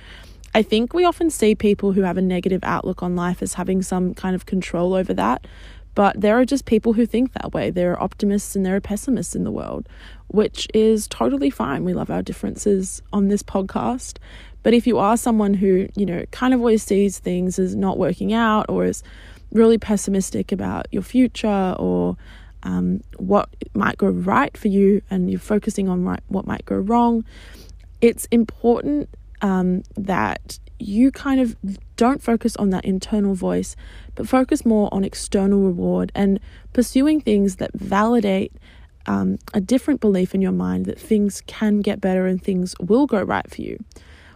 I 0.53 0.63
think 0.63 0.93
we 0.93 1.05
often 1.05 1.29
see 1.29 1.55
people 1.55 1.93
who 1.93 2.01
have 2.01 2.17
a 2.17 2.21
negative 2.21 2.61
outlook 2.63 3.03
on 3.03 3.15
life 3.15 3.41
as 3.41 3.53
having 3.53 3.81
some 3.81 4.13
kind 4.13 4.35
of 4.35 4.45
control 4.45 4.93
over 4.93 5.13
that, 5.13 5.45
but 5.93 6.19
there 6.19 6.39
are 6.39 6.45
just 6.45 6.65
people 6.65 6.93
who 6.93 7.05
think 7.05 7.33
that 7.33 7.53
way. 7.53 7.69
There 7.69 7.91
are 7.91 8.01
optimists 8.01 8.55
and 8.55 8.65
there 8.65 8.75
are 8.75 8.81
pessimists 8.81 9.35
in 9.35 9.43
the 9.43 9.51
world, 9.51 9.87
which 10.27 10.67
is 10.73 11.07
totally 11.07 11.49
fine. 11.49 11.83
We 11.83 11.93
love 11.93 12.09
our 12.09 12.21
differences 12.21 13.01
on 13.13 13.27
this 13.27 13.43
podcast. 13.43 14.17
But 14.63 14.73
if 14.73 14.85
you 14.85 14.97
are 14.97 15.15
someone 15.15 15.53
who, 15.53 15.87
you 15.95 16.05
know, 16.05 16.25
kind 16.31 16.53
of 16.53 16.59
always 16.59 16.83
sees 16.83 17.19
things 17.19 17.57
as 17.57 17.75
not 17.75 17.97
working 17.97 18.33
out 18.33 18.65
or 18.69 18.85
is 18.85 19.03
really 19.51 19.77
pessimistic 19.77 20.51
about 20.51 20.87
your 20.91 21.03
future 21.03 21.75
or 21.79 22.17
um, 22.63 23.01
what 23.17 23.49
might 23.73 23.97
go 23.97 24.07
right 24.07 24.55
for 24.57 24.67
you 24.67 25.01
and 25.09 25.29
you're 25.29 25.39
focusing 25.39 25.87
on 25.87 26.03
right, 26.03 26.19
what 26.27 26.45
might 26.45 26.65
go 26.65 26.75
wrong, 26.75 27.23
it's 28.01 28.25
important 28.25 29.09
um, 29.41 29.83
that 29.95 30.59
you 30.79 31.11
kind 31.11 31.39
of 31.39 31.55
don't 31.95 32.21
focus 32.21 32.55
on 32.57 32.69
that 32.71 32.85
internal 32.85 33.33
voice, 33.33 33.75
but 34.15 34.27
focus 34.27 34.65
more 34.65 34.89
on 34.93 35.03
external 35.03 35.61
reward 35.61 36.11
and 36.13 36.39
pursuing 36.73 37.21
things 37.21 37.55
that 37.55 37.71
validate 37.73 38.51
um, 39.07 39.39
a 39.53 39.61
different 39.61 40.01
belief 40.01 40.35
in 40.35 40.41
your 40.41 40.51
mind 40.51 40.85
that 40.85 40.99
things 40.99 41.41
can 41.47 41.79
get 41.79 42.01
better 42.01 42.27
and 42.27 42.41
things 42.41 42.75
will 42.79 43.07
go 43.07 43.21
right 43.21 43.49
for 43.49 43.61
you. 43.61 43.83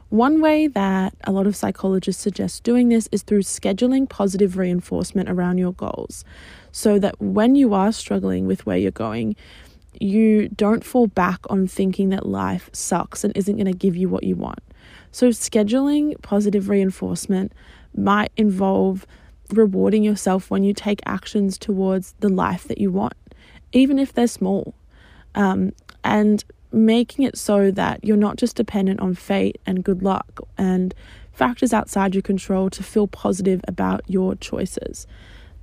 One 0.09 0.41
way 0.41 0.67
that 0.67 1.13
a 1.23 1.31
lot 1.31 1.47
of 1.47 1.55
psychologists 1.55 2.21
suggest 2.21 2.63
doing 2.63 2.89
this 2.89 3.07
is 3.13 3.23
through 3.23 3.43
scheduling 3.43 4.09
positive 4.09 4.57
reinforcement 4.57 5.29
around 5.29 5.57
your 5.57 5.71
goals 5.71 6.25
so 6.73 6.99
that 6.99 7.21
when 7.21 7.55
you 7.55 7.73
are 7.73 7.93
struggling 7.93 8.45
with 8.45 8.65
where 8.65 8.77
you're 8.77 8.91
going, 8.91 9.37
you 9.99 10.49
don't 10.49 10.83
fall 10.83 11.07
back 11.07 11.39
on 11.49 11.67
thinking 11.67 12.09
that 12.09 12.25
life 12.25 12.69
sucks 12.73 13.23
and 13.23 13.35
isn't 13.37 13.55
going 13.55 13.71
to 13.71 13.77
give 13.77 13.95
you 13.95 14.09
what 14.09 14.23
you 14.23 14.35
want. 14.35 14.59
So, 15.11 15.29
scheduling 15.29 16.21
positive 16.21 16.69
reinforcement 16.69 17.53
might 17.95 18.31
involve 18.37 19.05
rewarding 19.51 20.03
yourself 20.03 20.49
when 20.49 20.63
you 20.63 20.73
take 20.73 21.01
actions 21.05 21.57
towards 21.57 22.15
the 22.19 22.29
life 22.29 22.65
that 22.65 22.77
you 22.77 22.91
want, 22.91 23.13
even 23.73 23.99
if 23.99 24.13
they're 24.13 24.27
small. 24.27 24.73
Um, 25.35 25.73
and 26.03 26.43
making 26.71 27.25
it 27.25 27.37
so 27.37 27.71
that 27.71 28.03
you're 28.03 28.17
not 28.17 28.37
just 28.37 28.55
dependent 28.55 28.99
on 28.99 29.13
fate 29.13 29.59
and 29.65 29.83
good 29.83 30.01
luck 30.01 30.39
and 30.57 30.93
factors 31.33 31.73
outside 31.73 32.15
your 32.15 32.21
control 32.21 32.69
to 32.69 32.83
feel 32.83 33.07
positive 33.07 33.61
about 33.67 34.01
your 34.07 34.35
choices. 34.35 35.07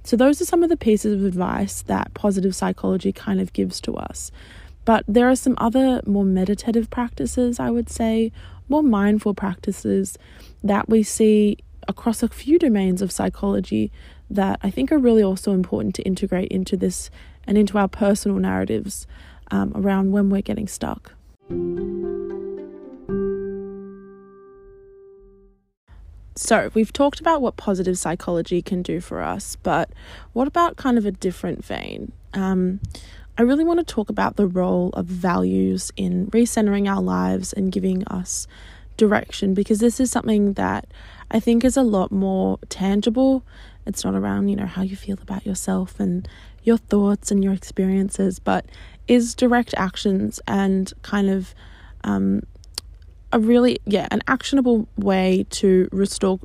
So, 0.05 0.17
those 0.17 0.41
are 0.41 0.45
some 0.45 0.63
of 0.63 0.69
the 0.69 0.77
pieces 0.77 1.13
of 1.13 1.25
advice 1.25 1.83
that 1.83 2.15
positive 2.15 2.55
psychology 2.55 3.13
kind 3.13 3.41
of 3.41 3.53
gives 3.53 3.81
to 3.83 3.97
us. 3.97 4.31
But 4.85 5.05
there 5.07 5.29
are 5.29 5.37
some 5.37 5.55
other 5.59 6.01
more 6.07 6.25
meditative 6.25 6.89
practices, 6.89 7.61
I 7.61 7.71
would 7.71 7.91
say, 7.91 8.33
more 8.69 8.83
mindful 8.83 9.35
practices 9.35 10.17
that 10.65 10.89
we 10.89 11.03
see 11.03 11.59
across 11.87 12.23
a 12.23 12.29
few 12.29 12.59
domains 12.59 13.03
of 13.03 13.13
psychology 13.13 13.93
that 14.31 14.59
I 14.63 14.71
think 14.71 14.91
are 14.93 14.99
really 14.99 15.23
also 15.23 15.53
important 15.53 15.95
to 15.97 16.03
integrate 16.03 16.49
into 16.51 16.77
this 16.77 17.11
and 17.49 17.59
into 17.59 17.79
our 17.79 17.89
personal 17.89 18.39
narratives 18.39 19.09
um, 19.51 19.73
around 19.75 20.13
when 20.13 20.31
we're 20.31 20.43
getting 20.43 20.69
stuck. 20.69 21.15
So, 26.37 26.71
we've 26.73 26.93
talked 26.93 27.19
about 27.19 27.43
what 27.43 27.57
positive 27.57 27.99
psychology 27.99 28.63
can 28.63 28.83
do 28.83 29.01
for 29.01 29.23
us, 29.23 29.57
but 29.57 29.91
what 30.35 30.47
about 30.47 30.77
kind 30.77 30.97
of 30.97 31.05
a 31.05 31.11
different 31.11 31.65
vein? 31.65 32.13
Um, 32.33 32.79
I 33.37 33.43
really 33.43 33.65
want 33.65 33.81
to 33.81 33.85
talk 33.85 34.09
about 34.09 34.37
the 34.37 34.47
role 34.47 34.91
of 34.91 35.07
values 35.07 35.91
in 35.97 36.29
recentering 36.29 36.89
our 36.89 37.03
lives 37.03 37.53
and 37.53 37.73
giving 37.73 38.07
us 38.07 38.47
direction 38.97 39.55
because 39.55 39.79
this 39.81 39.99
is 39.99 40.11
something 40.11 40.53
that 40.53 40.87
I 41.31 41.41
think 41.41 41.65
is 41.65 41.77
a 41.77 41.83
lot 41.83 42.13
more 42.13 42.59
tangible. 42.69 43.43
It's 43.89 44.05
not 44.05 44.15
around, 44.15 44.49
you 44.49 44.57
know, 44.57 44.67
how 44.67 44.83
you 44.83 44.97
feel 44.97 45.19
about 45.21 45.47
yourself 45.47 45.99
and 45.99 46.29
your 46.63 46.77
thoughts 46.77 47.31
and 47.31 47.43
your 47.43 47.53
experiences, 47.55 48.39
but 48.39 48.67
is 49.09 49.35
direct 49.35 49.75
actions 49.77 50.41
and 50.47 50.93
kind 51.03 51.31
of 51.31 51.55
um, 52.05 52.43
a 53.33 53.39
really 53.39 53.79
yeah 53.85 54.09
an 54.11 54.23
actionable 54.27 54.89
way 54.97 55.47
to 55.51 55.89
restore 55.93 56.39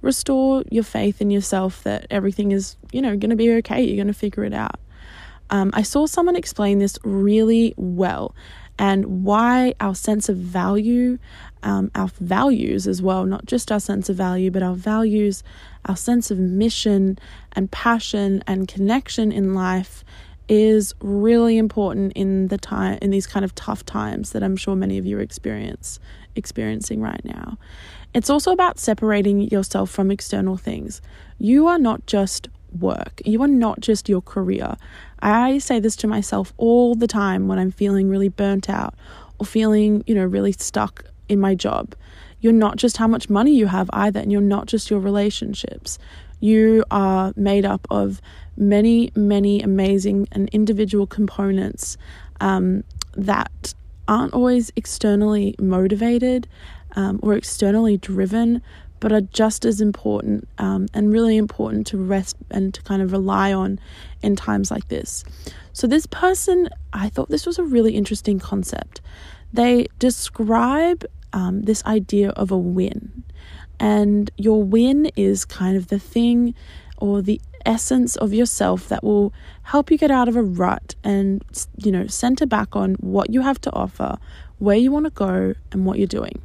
restore 0.00 0.64
your 0.70 0.84
faith 0.84 1.20
in 1.20 1.30
yourself 1.30 1.82
that 1.82 2.06
everything 2.10 2.52
is 2.52 2.76
you 2.92 3.02
know 3.02 3.16
going 3.16 3.30
to 3.30 3.36
be 3.36 3.52
okay 3.52 3.82
you're 3.82 3.96
going 3.96 4.06
to 4.06 4.14
figure 4.14 4.44
it 4.44 4.54
out. 4.54 4.78
Um, 5.50 5.70
i 5.74 5.82
saw 5.82 6.06
someone 6.06 6.36
explain 6.36 6.78
this 6.78 6.98
really 7.04 7.74
well 7.76 8.34
and 8.80 9.24
why 9.24 9.74
our 9.78 9.94
sense 9.94 10.30
of 10.30 10.36
value 10.38 11.18
um, 11.62 11.90
our 11.94 12.08
values 12.18 12.88
as 12.88 13.02
well 13.02 13.26
not 13.26 13.44
just 13.44 13.70
our 13.70 13.78
sense 13.78 14.08
of 14.08 14.16
value 14.16 14.50
but 14.50 14.62
our 14.62 14.74
values 14.74 15.44
our 15.84 15.96
sense 15.96 16.30
of 16.30 16.38
mission 16.38 17.18
and 17.52 17.70
passion 17.70 18.42
and 18.46 18.66
connection 18.66 19.30
in 19.30 19.54
life 19.54 20.02
is 20.48 20.94
really 21.00 21.58
important 21.58 22.12
in 22.14 22.48
the 22.48 22.58
time 22.58 22.98
in 23.02 23.10
these 23.10 23.26
kind 23.26 23.44
of 23.44 23.54
tough 23.54 23.84
times 23.84 24.32
that 24.32 24.42
I'm 24.42 24.56
sure 24.56 24.74
many 24.74 24.98
of 24.98 25.06
you 25.06 25.18
are 25.18 25.20
experience 25.20 26.00
experiencing 26.34 27.00
right 27.00 27.24
now. 27.24 27.58
It's 28.14 28.30
also 28.30 28.50
about 28.50 28.78
separating 28.78 29.42
yourself 29.42 29.90
from 29.90 30.10
external 30.10 30.56
things. 30.56 31.00
You 31.38 31.66
are 31.68 31.78
not 31.78 32.06
just 32.06 32.48
work. 32.78 33.22
You 33.24 33.42
are 33.42 33.48
not 33.48 33.80
just 33.80 34.08
your 34.08 34.22
career. 34.22 34.76
I 35.22 35.58
say 35.58 35.80
this 35.80 35.96
to 35.96 36.06
myself 36.06 36.52
all 36.56 36.94
the 36.94 37.06
time 37.06 37.48
when 37.48 37.58
I'm 37.58 37.70
feeling 37.70 38.08
really 38.08 38.28
burnt 38.28 38.68
out 38.70 38.94
or 39.38 39.46
feeling, 39.46 40.04
you 40.06 40.14
know, 40.14 40.24
really 40.24 40.52
stuck 40.52 41.04
in 41.28 41.40
my 41.40 41.54
job. 41.54 41.94
You're 42.40 42.52
not 42.52 42.76
just 42.76 42.96
how 42.96 43.06
much 43.06 43.28
money 43.28 43.52
you 43.52 43.66
have 43.66 43.90
either, 43.92 44.20
and 44.20 44.32
you're 44.32 44.40
not 44.40 44.66
just 44.66 44.90
your 44.90 45.00
relationships. 45.00 45.98
You 46.40 46.84
are 46.90 47.32
made 47.36 47.66
up 47.66 47.86
of 47.90 48.22
many, 48.56 49.12
many 49.14 49.60
amazing 49.62 50.26
and 50.32 50.48
individual 50.50 51.06
components 51.06 51.98
um, 52.40 52.84
that 53.14 53.74
aren't 54.08 54.32
always 54.32 54.72
externally 54.74 55.54
motivated 55.58 56.48
um, 56.96 57.20
or 57.22 57.34
externally 57.34 57.96
driven, 57.96 58.62
but 59.00 59.12
are 59.12 59.22
just 59.22 59.64
as 59.64 59.80
important 59.80 60.46
um, 60.58 60.86
and 60.94 61.12
really 61.12 61.36
important 61.36 61.86
to 61.88 61.98
rest 61.98 62.36
and 62.50 62.72
to 62.74 62.82
kind 62.82 63.02
of 63.02 63.12
rely 63.12 63.52
on 63.52 63.80
in 64.22 64.36
times 64.36 64.70
like 64.70 64.88
this. 64.88 65.24
So, 65.72 65.86
this 65.86 66.06
person, 66.06 66.68
I 66.92 67.08
thought 67.08 67.30
this 67.30 67.46
was 67.46 67.58
a 67.58 67.64
really 67.64 67.96
interesting 67.96 68.38
concept. 68.38 69.00
They 69.52 69.88
describe 69.98 71.04
um, 71.32 71.62
this 71.62 71.84
idea 71.84 72.30
of 72.30 72.50
a 72.50 72.58
win, 72.58 73.24
and 73.78 74.30
your 74.36 74.62
win 74.62 75.10
is 75.16 75.44
kind 75.44 75.76
of 75.76 75.88
the 75.88 75.98
thing 75.98 76.54
or 76.98 77.22
the 77.22 77.40
essence 77.64 78.16
of 78.16 78.32
yourself 78.32 78.88
that 78.88 79.02
will 79.02 79.32
help 79.62 79.90
you 79.90 79.98
get 79.98 80.10
out 80.10 80.28
of 80.28 80.36
a 80.36 80.42
rut 80.42 80.94
and, 81.04 81.42
you 81.76 81.92
know, 81.92 82.06
center 82.06 82.46
back 82.46 82.74
on 82.76 82.94
what 82.96 83.32
you 83.32 83.40
have 83.40 83.60
to 83.60 83.72
offer, 83.72 84.18
where 84.58 84.76
you 84.76 84.90
want 84.92 85.06
to 85.06 85.10
go, 85.10 85.54
and 85.72 85.86
what 85.86 85.98
you're 85.98 86.06
doing. 86.06 86.40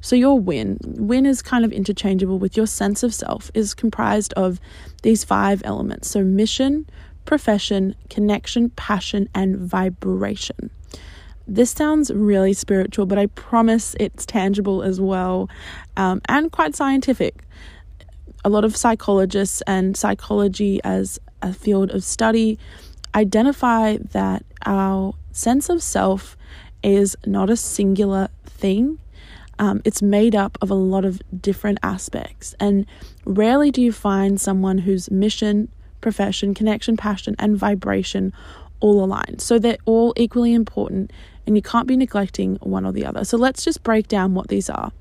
So, 0.00 0.16
your 0.16 0.38
win, 0.38 0.78
win 0.84 1.26
is 1.26 1.42
kind 1.42 1.64
of 1.64 1.72
interchangeable 1.72 2.38
with 2.38 2.56
your 2.56 2.66
sense 2.66 3.02
of 3.02 3.12
self, 3.12 3.50
is 3.54 3.74
comprised 3.74 4.32
of 4.34 4.60
these 5.02 5.24
five 5.24 5.62
elements. 5.64 6.08
So, 6.10 6.24
mission, 6.24 6.86
profession, 7.24 7.94
connection, 8.08 8.70
passion, 8.70 9.28
and 9.34 9.56
vibration. 9.56 10.70
This 11.46 11.70
sounds 11.70 12.10
really 12.10 12.52
spiritual, 12.52 13.06
but 13.06 13.18
I 13.18 13.26
promise 13.26 13.96
it's 13.98 14.24
tangible 14.24 14.82
as 14.82 15.00
well 15.00 15.48
um, 15.96 16.20
and 16.28 16.52
quite 16.52 16.76
scientific 16.76 17.44
a 18.44 18.48
lot 18.48 18.64
of 18.64 18.76
psychologists 18.76 19.62
and 19.66 19.96
psychology 19.96 20.80
as 20.84 21.18
a 21.42 21.52
field 21.52 21.90
of 21.90 22.04
study 22.04 22.58
identify 23.14 23.96
that 24.12 24.44
our 24.66 25.14
sense 25.32 25.68
of 25.68 25.82
self 25.82 26.36
is 26.82 27.16
not 27.26 27.50
a 27.50 27.56
singular 27.56 28.28
thing. 28.44 28.98
Um, 29.60 29.82
it's 29.84 30.02
made 30.02 30.34
up 30.34 30.58
of 30.62 30.70
a 30.70 30.74
lot 30.74 31.04
of 31.04 31.22
different 31.40 31.78
aspects, 31.82 32.54
and 32.58 32.86
rarely 33.24 33.70
do 33.70 33.80
you 33.80 33.92
find 33.92 34.40
someone 34.40 34.78
whose 34.78 35.10
mission, 35.10 35.68
profession, 36.00 36.54
connection, 36.54 36.96
passion, 36.96 37.36
and 37.38 37.56
vibration 37.56 38.32
all 38.80 39.04
align. 39.04 39.38
So 39.38 39.58
they're 39.58 39.78
all 39.84 40.14
equally 40.16 40.54
important, 40.54 41.12
and 41.46 41.56
you 41.56 41.62
can't 41.62 41.86
be 41.86 41.96
neglecting 41.96 42.56
one 42.56 42.84
or 42.84 42.92
the 42.92 43.04
other. 43.04 43.24
So 43.24 43.36
let's 43.36 43.64
just 43.64 43.82
break 43.82 44.08
down 44.08 44.34
what 44.34 44.48
these 44.48 44.68
are 44.70 44.92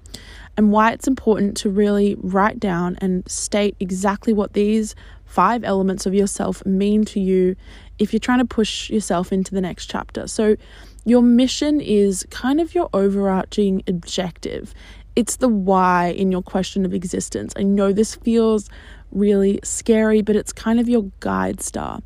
and 0.58 0.72
why 0.72 0.92
it's 0.92 1.08
important 1.08 1.56
to 1.56 1.70
really 1.70 2.16
write 2.20 2.60
down 2.60 2.98
and 3.00 3.30
state 3.30 3.76
exactly 3.80 4.34
what 4.34 4.54
these 4.54 4.94
five 5.26 5.64
elements 5.64 6.06
of 6.06 6.14
yourself 6.14 6.66
mean 6.66 7.06
to 7.06 7.20
you 7.20 7.56
if 7.98 8.12
you're 8.12 8.20
trying 8.20 8.40
to 8.40 8.46
push 8.46 8.90
yourself 8.90 9.32
into 9.32 9.54
the 9.54 9.62
next 9.62 9.90
chapter. 9.90 10.28
So, 10.28 10.58
your 11.10 11.22
mission 11.22 11.82
is 11.82 12.26
kind 12.30 12.62
of 12.62 12.76
your 12.76 12.90
overarching 12.94 13.84
objective. 13.88 14.74
It's 15.16 15.38
the 15.38 15.50
why 15.50 16.08
in 16.10 16.32
your 16.32 16.42
question 16.42 16.86
of 16.86 16.94
existence. 16.94 17.54
I 17.58 17.64
know 17.64 17.92
this 17.92 18.16
feels 18.16 18.70
really 19.12 19.60
scary, 19.64 20.22
but 20.22 20.36
it's 20.36 20.54
kind 20.54 20.80
of 20.80 20.88
your 20.88 21.12
guide 21.20 21.62
star. 21.62 22.00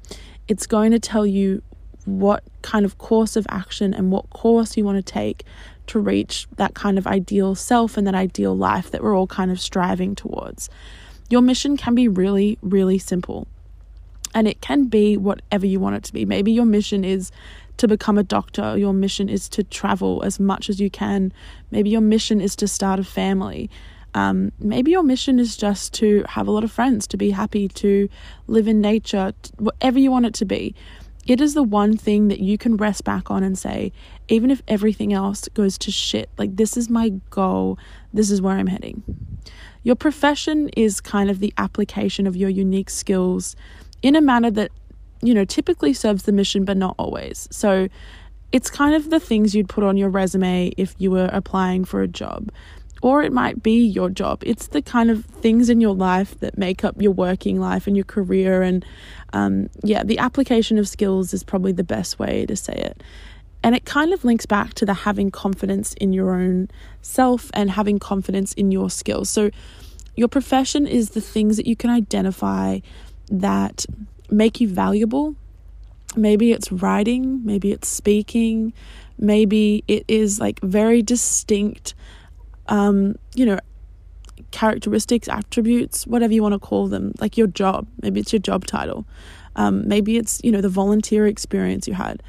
It's 0.47 0.65
going 0.65 0.91
to 0.91 0.99
tell 0.99 1.25
you 1.25 1.61
what 2.05 2.43
kind 2.61 2.85
of 2.85 2.97
course 2.97 3.35
of 3.35 3.45
action 3.49 3.93
and 3.93 4.11
what 4.11 4.29
course 4.29 4.75
you 4.75 4.83
want 4.83 4.97
to 4.97 5.13
take 5.13 5.43
to 5.87 5.99
reach 5.99 6.47
that 6.55 6.73
kind 6.73 6.97
of 6.97 7.07
ideal 7.07 7.55
self 7.55 7.97
and 7.97 8.07
that 8.07 8.15
ideal 8.15 8.55
life 8.55 8.91
that 8.91 9.03
we're 9.03 9.15
all 9.15 9.27
kind 9.27 9.51
of 9.51 9.59
striving 9.59 10.15
towards. 10.15 10.69
Your 11.29 11.41
mission 11.41 11.77
can 11.77 11.95
be 11.95 12.07
really, 12.07 12.57
really 12.61 12.99
simple. 12.99 13.47
And 14.35 14.47
it 14.47 14.61
can 14.61 14.85
be 14.85 15.15
whatever 15.15 15.65
you 15.65 15.79
want 15.79 15.95
it 15.95 16.03
to 16.05 16.13
be. 16.13 16.25
Maybe 16.25 16.51
your 16.51 16.65
mission 16.65 17.03
is 17.03 17.31
to 17.83 17.87
become 17.89 18.17
a 18.17 18.23
doctor, 18.23 18.77
your 18.77 18.93
mission 18.93 19.27
is 19.27 19.49
to 19.49 19.61
travel 19.61 20.23
as 20.23 20.39
much 20.39 20.69
as 20.69 20.79
you 20.79 20.89
can. 20.89 21.33
Maybe 21.69 21.89
your 21.89 21.99
mission 21.99 22.39
is 22.39 22.55
to 22.55 22.67
start 22.67 22.97
a 22.97 23.03
family. 23.03 23.69
Um, 24.13 24.53
maybe 24.57 24.91
your 24.91 25.03
mission 25.03 25.37
is 25.37 25.57
just 25.57 25.93
to 25.95 26.23
have 26.29 26.47
a 26.47 26.51
lot 26.51 26.63
of 26.63 26.71
friends, 26.71 27.07
to 27.07 27.17
be 27.17 27.31
happy, 27.31 27.67
to 27.67 28.07
live 28.47 28.69
in 28.69 28.79
nature, 28.79 29.33
whatever 29.57 29.99
you 29.99 30.11
want 30.11 30.25
it 30.25 30.33
to 30.35 30.45
be. 30.45 30.73
It 31.27 31.41
is 31.41 31.55
the 31.55 31.63
one 31.63 31.97
thing 31.97 32.29
that 32.29 32.39
you 32.39 32.57
can 32.57 32.77
rest 32.77 33.03
back 33.03 33.29
on 33.29 33.43
and 33.43 33.57
say, 33.57 33.91
even 34.29 34.49
if 34.49 34.61
everything 34.69 35.11
else 35.11 35.49
goes 35.49 35.77
to 35.79 35.91
shit, 35.91 36.29
like 36.37 36.55
this 36.55 36.77
is 36.77 36.89
my 36.89 37.09
goal, 37.31 37.77
this 38.13 38.31
is 38.31 38.41
where 38.41 38.55
I'm 38.55 38.67
heading. 38.67 39.03
Your 39.83 39.95
profession 39.95 40.69
is 40.69 41.01
kind 41.01 41.29
of 41.29 41.39
the 41.39 41.53
application 41.57 42.27
of 42.27 42.37
your 42.37 42.49
unique 42.49 42.89
skills 42.89 43.57
in 44.01 44.15
a 44.15 44.21
manner 44.21 44.51
that, 44.51 44.71
you 45.25 45.33
know, 45.33 45.45
typically 45.45 45.93
serves 45.93 46.23
the 46.23 46.31
mission, 46.31 46.65
but 46.65 46.77
not 46.77 46.95
always. 46.97 47.47
So 47.51 47.87
it's 48.51 48.69
kind 48.69 48.93
of 48.93 49.09
the 49.09 49.19
things 49.19 49.55
you'd 49.55 49.69
put 49.69 49.83
on 49.83 49.97
your 49.97 50.09
resume 50.09 50.71
if 50.77 50.95
you 50.97 51.11
were 51.11 51.29
applying 51.33 51.85
for 51.85 52.01
a 52.01 52.07
job. 52.07 52.51
Or 53.01 53.21
it 53.21 53.33
might 53.33 53.61
be 53.61 53.85
your 53.85 54.09
job. 54.09 54.43
It's 54.45 54.67
the 54.67 54.81
kind 54.81 55.11
of 55.11 55.25
things 55.25 55.69
in 55.69 55.81
your 55.81 55.93
life 55.93 56.39
that 56.39 56.57
make 56.57 56.85
up 56.85 57.01
your 57.01 57.11
working 57.11 57.59
life 57.59 57.85
and 57.85 57.97
your 57.97 58.05
career. 58.05 58.61
And 58.61 58.85
um, 59.33 59.69
yeah, 59.83 60.03
the 60.03 60.19
application 60.19 60.77
of 60.77 60.87
skills 60.87 61.33
is 61.33 61.43
probably 61.43 61.73
the 61.73 61.83
best 61.83 62.17
way 62.17 62.45
to 62.45 62.55
say 62.55 62.73
it. 62.73 63.03
And 63.61 63.75
it 63.75 63.85
kind 63.85 64.13
of 64.13 64.23
links 64.23 64.45
back 64.45 64.73
to 64.75 64.85
the 64.85 64.93
having 64.93 65.31
confidence 65.31 65.93
in 65.95 66.13
your 66.13 66.33
own 66.33 66.69
self 67.01 67.49
and 67.53 67.71
having 67.71 67.97
confidence 67.97 68.53
in 68.53 68.71
your 68.71 68.89
skills. 68.89 69.29
So, 69.29 69.49
your 70.15 70.27
profession 70.27 70.85
is 70.85 71.11
the 71.11 71.21
things 71.21 71.57
that 71.57 71.65
you 71.65 71.75
can 71.75 71.89
identify 71.89 72.79
that 73.29 73.85
make 74.33 74.59
you 74.59 74.67
valuable. 74.67 75.35
Maybe 76.15 76.51
it's 76.51 76.71
writing, 76.71 77.43
maybe 77.45 77.71
it's 77.71 77.87
speaking, 77.87 78.73
maybe 79.17 79.83
it 79.87 80.05
is 80.07 80.39
like 80.39 80.59
very 80.61 81.01
distinct, 81.01 81.95
um, 82.67 83.15
you 83.35 83.45
know, 83.45 83.59
characteristics, 84.51 85.27
attributes, 85.27 86.05
whatever 86.05 86.33
you 86.33 86.43
want 86.43 86.53
to 86.53 86.59
call 86.59 86.87
them, 86.87 87.13
like 87.19 87.37
your 87.37 87.47
job. 87.47 87.87
Maybe 88.01 88.19
it's 88.19 88.31
your 88.31 88.39
job 88.39 88.65
title. 88.65 89.05
Um, 89.55 89.87
maybe 89.87 90.17
it's, 90.17 90.39
you 90.43 90.51
know, 90.51 90.61
the 90.61 90.69
volunteer 90.69 91.25
experience 91.27 91.87
you 91.87 91.93
had. 91.93 92.21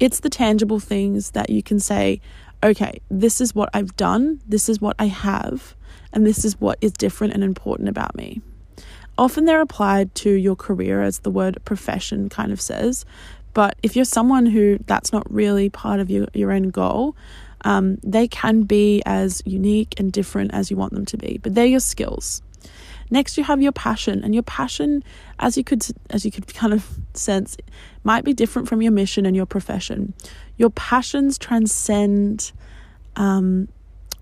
It's 0.00 0.20
the 0.20 0.30
tangible 0.30 0.80
things 0.80 1.30
that 1.32 1.50
you 1.50 1.62
can 1.62 1.78
say, 1.80 2.20
okay, 2.62 3.00
this 3.10 3.40
is 3.40 3.54
what 3.54 3.68
I've 3.74 3.94
done, 3.96 4.40
this 4.46 4.68
is 4.68 4.80
what 4.80 4.96
I 4.98 5.06
have, 5.06 5.74
and 6.12 6.26
this 6.26 6.44
is 6.44 6.60
what 6.60 6.78
is 6.80 6.92
different 6.92 7.34
and 7.34 7.44
important 7.44 7.88
about 7.88 8.14
me. 8.16 8.40
Often 9.18 9.46
they're 9.46 9.60
applied 9.60 10.14
to 10.16 10.30
your 10.30 10.56
career, 10.56 11.02
as 11.02 11.20
the 11.20 11.30
word 11.30 11.58
profession 11.64 12.28
kind 12.28 12.52
of 12.52 12.60
says. 12.60 13.04
But 13.54 13.76
if 13.82 13.96
you're 13.96 14.04
someone 14.04 14.46
who 14.46 14.78
that's 14.86 15.12
not 15.12 15.30
really 15.32 15.70
part 15.70 16.00
of 16.00 16.10
your, 16.10 16.26
your 16.34 16.50
end 16.50 16.72
goal, 16.72 17.16
um, 17.62 17.98
they 18.02 18.28
can 18.28 18.62
be 18.64 19.02
as 19.06 19.42
unique 19.46 19.94
and 19.98 20.12
different 20.12 20.52
as 20.52 20.70
you 20.70 20.76
want 20.76 20.92
them 20.92 21.06
to 21.06 21.16
be. 21.16 21.38
But 21.42 21.54
they're 21.54 21.64
your 21.64 21.80
skills. 21.80 22.42
Next, 23.10 23.38
you 23.38 23.44
have 23.44 23.62
your 23.62 23.72
passion, 23.72 24.24
and 24.24 24.34
your 24.34 24.42
passion, 24.42 25.04
as 25.38 25.56
you 25.56 25.64
could 25.64 25.86
as 26.10 26.24
you 26.24 26.30
could 26.30 26.52
kind 26.54 26.72
of 26.72 26.86
sense, 27.14 27.56
might 28.04 28.24
be 28.24 28.32
different 28.32 28.68
from 28.68 28.82
your 28.82 28.92
mission 28.92 29.24
and 29.26 29.34
your 29.34 29.46
profession. 29.46 30.12
Your 30.56 30.70
passions 30.70 31.38
transcend. 31.38 32.52
Um, 33.16 33.68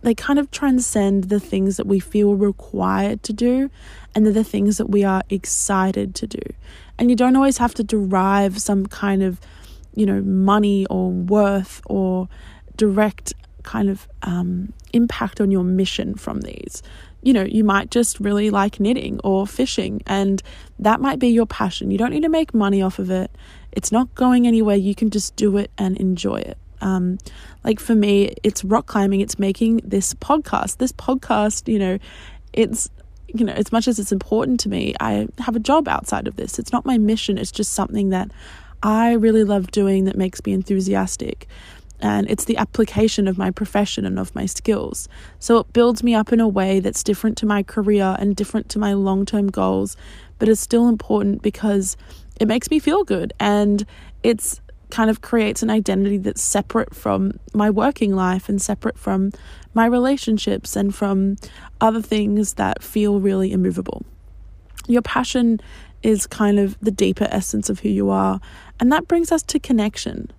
they 0.05 0.15
kind 0.15 0.39
of 0.39 0.51
transcend 0.51 1.25
the 1.25 1.41
things 1.41 1.77
that 1.77 1.87
we 1.87 1.99
feel 1.99 2.35
required 2.35 3.23
to 3.25 3.33
do 3.33 3.71
and 4.15 4.25
they're 4.25 4.33
the 4.33 4.45
things 4.45 4.79
that 4.79 4.91
we 4.91 5.03
are 5.05 5.23
excited 5.31 6.15
to 6.17 6.27
do. 6.27 6.41
And 6.99 7.11
you 7.11 7.17
don't 7.17 7.37
always 7.37 7.59
have 7.59 7.75
to 7.75 7.85
derive 7.85 8.61
some 8.61 8.87
kind 8.87 9.23
of, 9.23 9.41
you 9.95 10.07
know, 10.07 10.21
money 10.23 10.87
or 10.87 11.11
worth 11.11 11.81
or 11.87 12.29
direct 12.77 13.33
kind 13.63 13.89
of 13.89 14.07
um, 14.23 14.73
impact 14.93 15.41
on 15.41 15.51
your 15.51 15.65
mission 15.65 16.15
from 16.15 16.43
these 16.43 16.83
you 17.25 17.33
know, 17.33 17.43
you 17.43 17.65
might 17.65 17.91
just 17.91 18.21
really 18.21 18.51
like 18.51 18.79
knitting 18.79 19.19
or 19.25 19.47
fishing, 19.47 20.03
and 20.07 20.43
that 20.79 21.01
might 21.01 21.19
be 21.19 21.29
your 21.29 21.47
passion. 21.47 21.91
You 21.91 21.97
don't 21.97 22.11
need 22.11 22.23
to 22.23 22.29
make 22.29 22.53
money 22.53 22.83
off 22.83 22.99
of 22.99 23.11
it, 23.11 23.31
it's 23.73 23.91
not 23.91 24.15
going 24.15 24.47
anywhere. 24.47 24.77
You 24.77 24.95
can 24.95 25.11
just 25.11 25.35
do 25.35 25.57
it 25.57 25.71
and 25.79 25.97
enjoy 25.97 26.37
it. 26.37 26.59
Um, 26.85 27.19
like 27.65 27.81
for 27.81 27.95
me, 27.95 28.35
it's 28.45 28.63
rock 28.63 28.87
climbing, 28.87 29.21
it's 29.21 29.39
making 29.39 29.79
this 29.79 30.15
podcast. 30.15 30.77
This 30.77 30.93
podcast, 30.93 31.67
you 31.67 31.79
know, 31.79 31.99
it's 32.53 32.89
you 33.27 33.45
know, 33.45 33.53
as 33.53 33.73
much 33.73 33.89
as 33.89 33.99
it's 33.99 34.13
important 34.13 34.61
to 34.61 34.69
me, 34.69 34.95
I 35.01 35.27
have 35.41 35.57
a 35.57 35.61
job 35.61 35.89
outside 35.89 36.29
of 36.29 36.37
this. 36.37 36.61
It's 36.61 36.71
not 36.71 36.87
my 36.87 36.99
mission, 36.99 37.37
it's 37.37 37.51
just 37.51 37.73
something 37.73 38.11
that 38.11 38.31
I 38.83 39.15
really 39.15 39.43
love 39.43 39.73
doing 39.73 40.05
that 40.05 40.17
makes 40.17 40.45
me 40.47 40.53
enthusiastic 40.53 41.49
and 42.01 42.29
it's 42.29 42.45
the 42.45 42.59
application 42.59 43.27
of 43.27 43.39
my 43.39 43.51
profession 43.51 44.05
and 44.05 44.19
of 44.19 44.35
my 44.35 44.45
skills. 44.47 45.09
So 45.39 45.59
it 45.59 45.73
builds 45.73 46.03
me 46.03 46.15
up 46.15 46.33
in 46.33 46.41
a 46.41 46.47
way 46.47 46.81
that's 46.81 47.03
different 47.03 47.39
to 47.39 47.47
my 47.47 47.63
career 47.63 48.17
and 48.19 48.37
different 48.37 48.69
to 48.71 48.79
my 48.79 48.93
long 48.93 49.25
term 49.25 49.49
goals, 49.49 49.97
but 50.39 50.49
it's 50.49 50.61
still 50.61 50.89
important 50.89 51.41
because 51.41 51.97
it 52.39 52.47
makes 52.47 52.71
me 52.71 52.79
feel 52.79 53.05
good 53.05 53.33
and 53.41 53.87
it's 54.23 54.61
kind 54.91 55.11
of 55.11 55.21
creates 55.21 55.63
an 55.63 55.71
identity 55.71 56.19
that's 56.19 56.43
separate 56.43 56.95
from 56.95 57.39
my 57.53 57.71
working 57.71 58.15
life 58.15 58.49
and 58.49 58.61
separate 58.61 58.99
from 58.99 59.33
my 59.75 59.87
relationships 59.87 60.77
and 60.77 60.95
from 60.95 61.37
other 61.81 62.03
things 62.03 62.55
that 62.55 62.83
feel 62.83 63.21
really 63.21 63.53
immovable. 63.53 64.05
Your 64.87 65.03
passion 65.03 65.61
is 66.03 66.27
kind 66.27 66.59
of 66.59 66.79
the 66.81 66.91
deeper 66.91 67.27
essence 67.31 67.71
of 67.71 67.81
who 67.81 67.89
you 67.89 68.11
are, 68.11 68.41
and 68.79 68.93
that 68.93 69.09
brings 69.09 69.33
us 69.33 69.43
to 69.45 69.59
connection. 69.59 70.31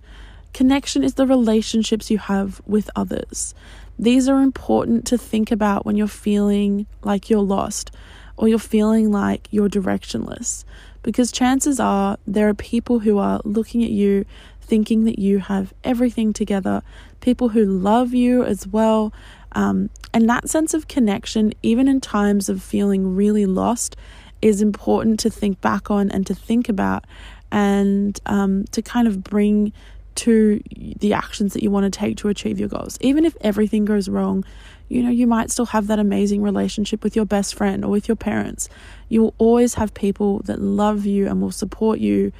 Connection 0.54 1.02
is 1.02 1.14
the 1.14 1.26
relationships 1.26 2.10
you 2.10 2.18
have 2.18 2.62
with 2.66 2.88
others. 2.96 3.54
These 3.98 4.28
are 4.28 4.40
important 4.40 5.06
to 5.08 5.18
think 5.18 5.50
about 5.50 5.84
when 5.84 5.96
you're 5.96 6.06
feeling 6.06 6.86
like 7.02 7.28
you're 7.28 7.40
lost 7.40 7.90
or 8.36 8.48
you're 8.48 8.58
feeling 8.58 9.10
like 9.10 9.48
you're 9.50 9.68
directionless. 9.68 10.64
Because 11.06 11.30
chances 11.30 11.78
are 11.78 12.18
there 12.26 12.48
are 12.48 12.54
people 12.54 12.98
who 12.98 13.18
are 13.18 13.40
looking 13.44 13.84
at 13.84 13.90
you 13.90 14.24
thinking 14.60 15.04
that 15.04 15.20
you 15.20 15.38
have 15.38 15.72
everything 15.84 16.32
together, 16.32 16.82
people 17.20 17.50
who 17.50 17.64
love 17.64 18.12
you 18.12 18.42
as 18.42 18.66
well. 18.66 19.12
Um, 19.52 19.88
and 20.12 20.28
that 20.28 20.48
sense 20.48 20.74
of 20.74 20.88
connection, 20.88 21.52
even 21.62 21.86
in 21.86 22.00
times 22.00 22.48
of 22.48 22.60
feeling 22.60 23.14
really 23.14 23.46
lost, 23.46 23.94
is 24.42 24.60
important 24.60 25.20
to 25.20 25.30
think 25.30 25.60
back 25.60 25.92
on 25.92 26.10
and 26.10 26.26
to 26.26 26.34
think 26.34 26.68
about 26.68 27.04
and 27.52 28.18
um, 28.26 28.64
to 28.72 28.82
kind 28.82 29.06
of 29.06 29.22
bring 29.22 29.72
to 30.16 30.60
the 30.74 31.12
actions 31.12 31.52
that 31.52 31.62
you 31.62 31.70
want 31.70 31.84
to 31.84 31.96
take 31.96 32.16
to 32.16 32.28
achieve 32.28 32.58
your 32.58 32.68
goals. 32.68 32.98
Even 33.00 33.24
if 33.24 33.36
everything 33.42 33.84
goes 33.84 34.08
wrong, 34.08 34.44
you 34.88 35.02
know, 35.02 35.10
you 35.10 35.26
might 35.26 35.50
still 35.50 35.66
have 35.66 35.86
that 35.88 35.98
amazing 35.98 36.42
relationship 36.42 37.02
with 37.02 37.16
your 37.16 37.24
best 37.24 37.54
friend 37.54 37.84
or 37.84 37.90
with 37.90 38.08
your 38.08 38.16
parents. 38.16 38.68
You 39.08 39.22
will 39.22 39.34
always 39.38 39.74
have 39.74 39.94
people 39.94 40.40
that 40.44 40.60
love 40.60 41.06
you 41.06 41.26
and 41.26 41.40
will 41.40 41.52
support 41.52 41.98
you 41.98 42.32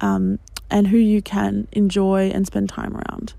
um, 0.00 0.38
and 0.70 0.88
who 0.88 0.98
you 0.98 1.22
can 1.22 1.68
enjoy 1.72 2.30
and 2.30 2.46
spend 2.46 2.68
time 2.68 2.96
around. 2.96 3.34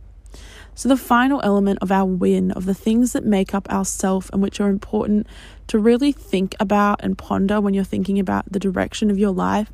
So, 0.77 0.89
the 0.89 0.97
final 0.97 1.39
element 1.41 1.79
of 1.81 1.89
our 1.89 2.05
win, 2.05 2.51
of 2.51 2.65
the 2.65 2.73
things 2.73 3.13
that 3.13 3.23
make 3.23 3.53
up 3.53 3.65
our 3.71 3.85
self 3.85 4.29
and 4.31 4.41
which 4.41 4.59
are 4.59 4.67
important 4.67 5.25
to 5.67 5.79
really 5.79 6.11
think 6.11 6.53
about 6.59 6.99
and 7.01 7.17
ponder 7.17 7.61
when 7.61 7.73
you're 7.73 7.85
thinking 7.85 8.19
about 8.19 8.51
the 8.51 8.59
direction 8.59 9.09
of 9.09 9.17
your 9.17 9.31
life, 9.31 9.71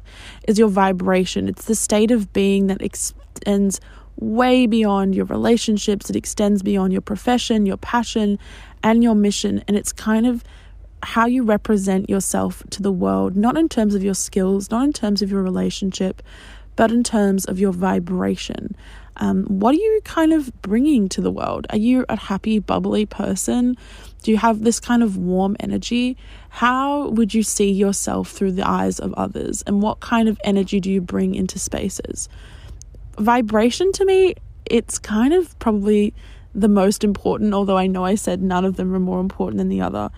is 0.48 0.60
your 0.60 0.70
vibration. 0.70 1.48
It's 1.48 1.66
the 1.66 1.74
state 1.74 2.12
of 2.12 2.32
being 2.34 2.68
that 2.68 2.84
extends 2.84 3.82
way 4.22 4.68
beyond 4.68 5.16
your 5.16 5.26
relationships, 5.26 6.10
it 6.10 6.16
extends 6.16 6.64
beyond 6.64 6.94
your 6.94 7.02
profession, 7.02 7.66
your 7.66 7.78
passion, 7.78 8.40
and 8.84 9.04
your 9.04 9.16
mission. 9.16 9.64
And 9.68 9.76
it's 9.76 9.92
kind 9.92 10.26
of 10.26 10.44
how 11.04 11.26
you 11.26 11.44
represent 11.44 12.10
yourself 12.10 12.64
to 12.70 12.82
the 12.82 12.92
world, 12.92 13.36
not 13.36 13.58
in 13.58 13.68
terms 13.68 13.96
of 13.96 14.04
your 14.04 14.14
skills, 14.14 14.70
not 14.70 14.86
in 14.86 14.94
terms 14.94 15.22
of 15.22 15.32
your 15.32 15.42
relationship, 15.42 16.22
but 16.76 16.92
in 16.92 17.04
terms 17.04 17.46
of 17.46 17.60
your 17.60 17.74
vibration. 17.74 18.76
Um, 19.18 19.44
what 19.46 19.76
are 19.76 19.80
you 19.80 20.02
kind 20.04 20.34
of 20.34 20.52
bringing 20.62 21.10
to 21.10 21.22
the 21.22 21.32
world? 21.32 21.68
Are 21.70 21.78
you 21.78 22.06
a 22.08 22.16
happy, 22.16 22.60
bubbly 22.60 23.06
person? 23.06 23.76
Do 24.24 24.32
you 24.32 24.38
have 24.38 24.64
this 24.64 24.80
kind 24.80 25.04
of 25.04 25.18
warm 25.18 25.56
energy? 25.60 26.16
How 26.50 27.10
would 27.10 27.34
you 27.34 27.44
see 27.44 27.72
yourself 27.72 28.30
through 28.30 28.54
the 28.54 28.68
eyes 28.68 29.00
of 29.00 29.14
others? 29.16 29.64
And 29.68 29.82
what 29.82 30.00
kind 30.00 30.30
of 30.30 30.40
energy 30.44 30.80
do 30.80 30.92
you 30.92 31.02
bring 31.02 31.36
into 31.36 31.60
spaces? 31.60 32.30
Vibration 33.22 33.92
to 33.94 34.06
me, 34.06 34.36
it's 34.66 34.98
kind 35.00 35.34
of 35.34 35.58
probably 35.60 36.14
the 36.54 36.68
most 36.68 37.04
important, 37.04 37.54
although 37.54 37.78
I 37.78 37.88
know 37.88 38.04
I 38.04 38.16
said 38.16 38.42
none 38.42 38.66
of 38.66 38.76
them 38.76 38.94
are 38.94 39.00
more 39.00 39.20
important 39.20 39.58
than 39.58 39.70
the 39.70 39.82
other. 39.82 40.10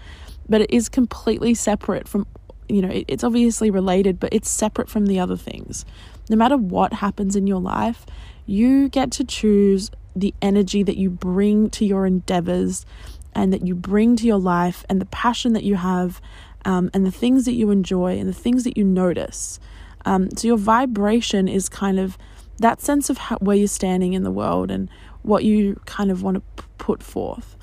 But 0.50 0.62
it 0.62 0.72
is 0.72 0.90
completely 0.90 1.54
separate 1.54 2.08
from 2.08 2.28
you 2.70 2.82
know 2.82 2.90
it, 2.90 3.06
it's 3.10 3.26
obviously 3.26 3.70
related 3.70 4.22
but 4.22 4.34
it's 4.34 4.50
separate 4.50 4.90
from 4.90 5.06
the 5.08 5.20
other 5.20 5.38
things. 5.38 5.86
No 6.30 6.38
matter 6.38 6.58
what 6.58 6.94
happens 6.94 7.36
in 7.36 7.46
your 7.46 7.60
life 7.60 8.06
you 8.46 8.90
get 8.90 9.12
to 9.12 9.24
choose 9.24 9.92
the 10.16 10.34
energy 10.42 10.84
that 10.84 10.98
you 10.98 11.10
bring 11.10 11.70
to 11.72 11.86
your 11.86 12.06
endeavors 12.06 12.86
and 13.34 13.52
that 13.52 13.66
you 13.66 13.76
bring 13.76 14.16
to 14.16 14.26
your 14.26 14.38
life 14.38 14.86
and 14.90 15.02
the 15.02 15.06
passion 15.08 15.54
that 15.54 15.64
you 15.64 15.76
have 15.76 16.22
um, 16.66 16.90
and 16.94 17.06
the 17.06 17.12
things 17.12 17.46
that 17.46 17.54
you 17.54 17.72
enjoy 17.72 18.18
and 18.18 18.30
the 18.30 18.34
things 18.34 18.64
that 18.64 18.78
you 18.78 18.84
notice. 18.84 19.60
Um, 20.06 20.30
so 20.36 20.48
your 20.48 20.58
vibration 20.58 21.48
is 21.48 21.68
kind 21.68 22.00
of 22.00 22.18
that 22.64 22.82
sense 22.82 23.10
of 23.10 23.18
how, 23.18 23.38
where 23.38 23.56
you're 23.56 23.68
standing 23.68 24.14
in 24.14 24.24
the 24.24 24.32
world 24.32 24.72
and 24.72 24.90
what 25.22 25.44
you 25.44 25.80
kind 25.86 26.10
of 26.10 26.24
want 26.24 26.36
to 26.36 26.42
p- 26.62 26.68
put 26.78 27.04
forth 27.04 27.56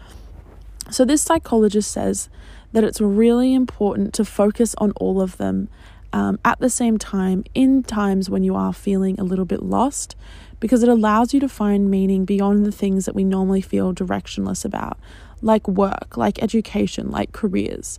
so 0.90 1.04
this 1.04 1.22
psychologist 1.22 1.90
says 1.90 2.28
that 2.72 2.84
it's 2.84 3.00
really 3.00 3.54
important 3.54 4.14
to 4.14 4.24
focus 4.24 4.74
on 4.78 4.92
all 4.92 5.20
of 5.20 5.36
them 5.36 5.68
um, 6.12 6.38
at 6.44 6.58
the 6.60 6.70
same 6.70 6.98
time 6.98 7.44
in 7.54 7.82
times 7.82 8.28
when 8.28 8.42
you 8.42 8.54
are 8.54 8.72
feeling 8.72 9.18
a 9.18 9.24
little 9.24 9.44
bit 9.44 9.62
lost 9.62 10.16
because 10.58 10.82
it 10.82 10.88
allows 10.88 11.32
you 11.32 11.40
to 11.40 11.48
find 11.48 11.90
meaning 11.90 12.24
beyond 12.24 12.66
the 12.66 12.72
things 12.72 13.06
that 13.06 13.14
we 13.14 13.24
normally 13.24 13.62
feel 13.62 13.94
directionless 13.94 14.64
about, 14.64 14.98
like 15.40 15.66
work, 15.66 16.16
like 16.16 16.42
education, 16.42 17.10
like 17.10 17.32
careers, 17.32 17.98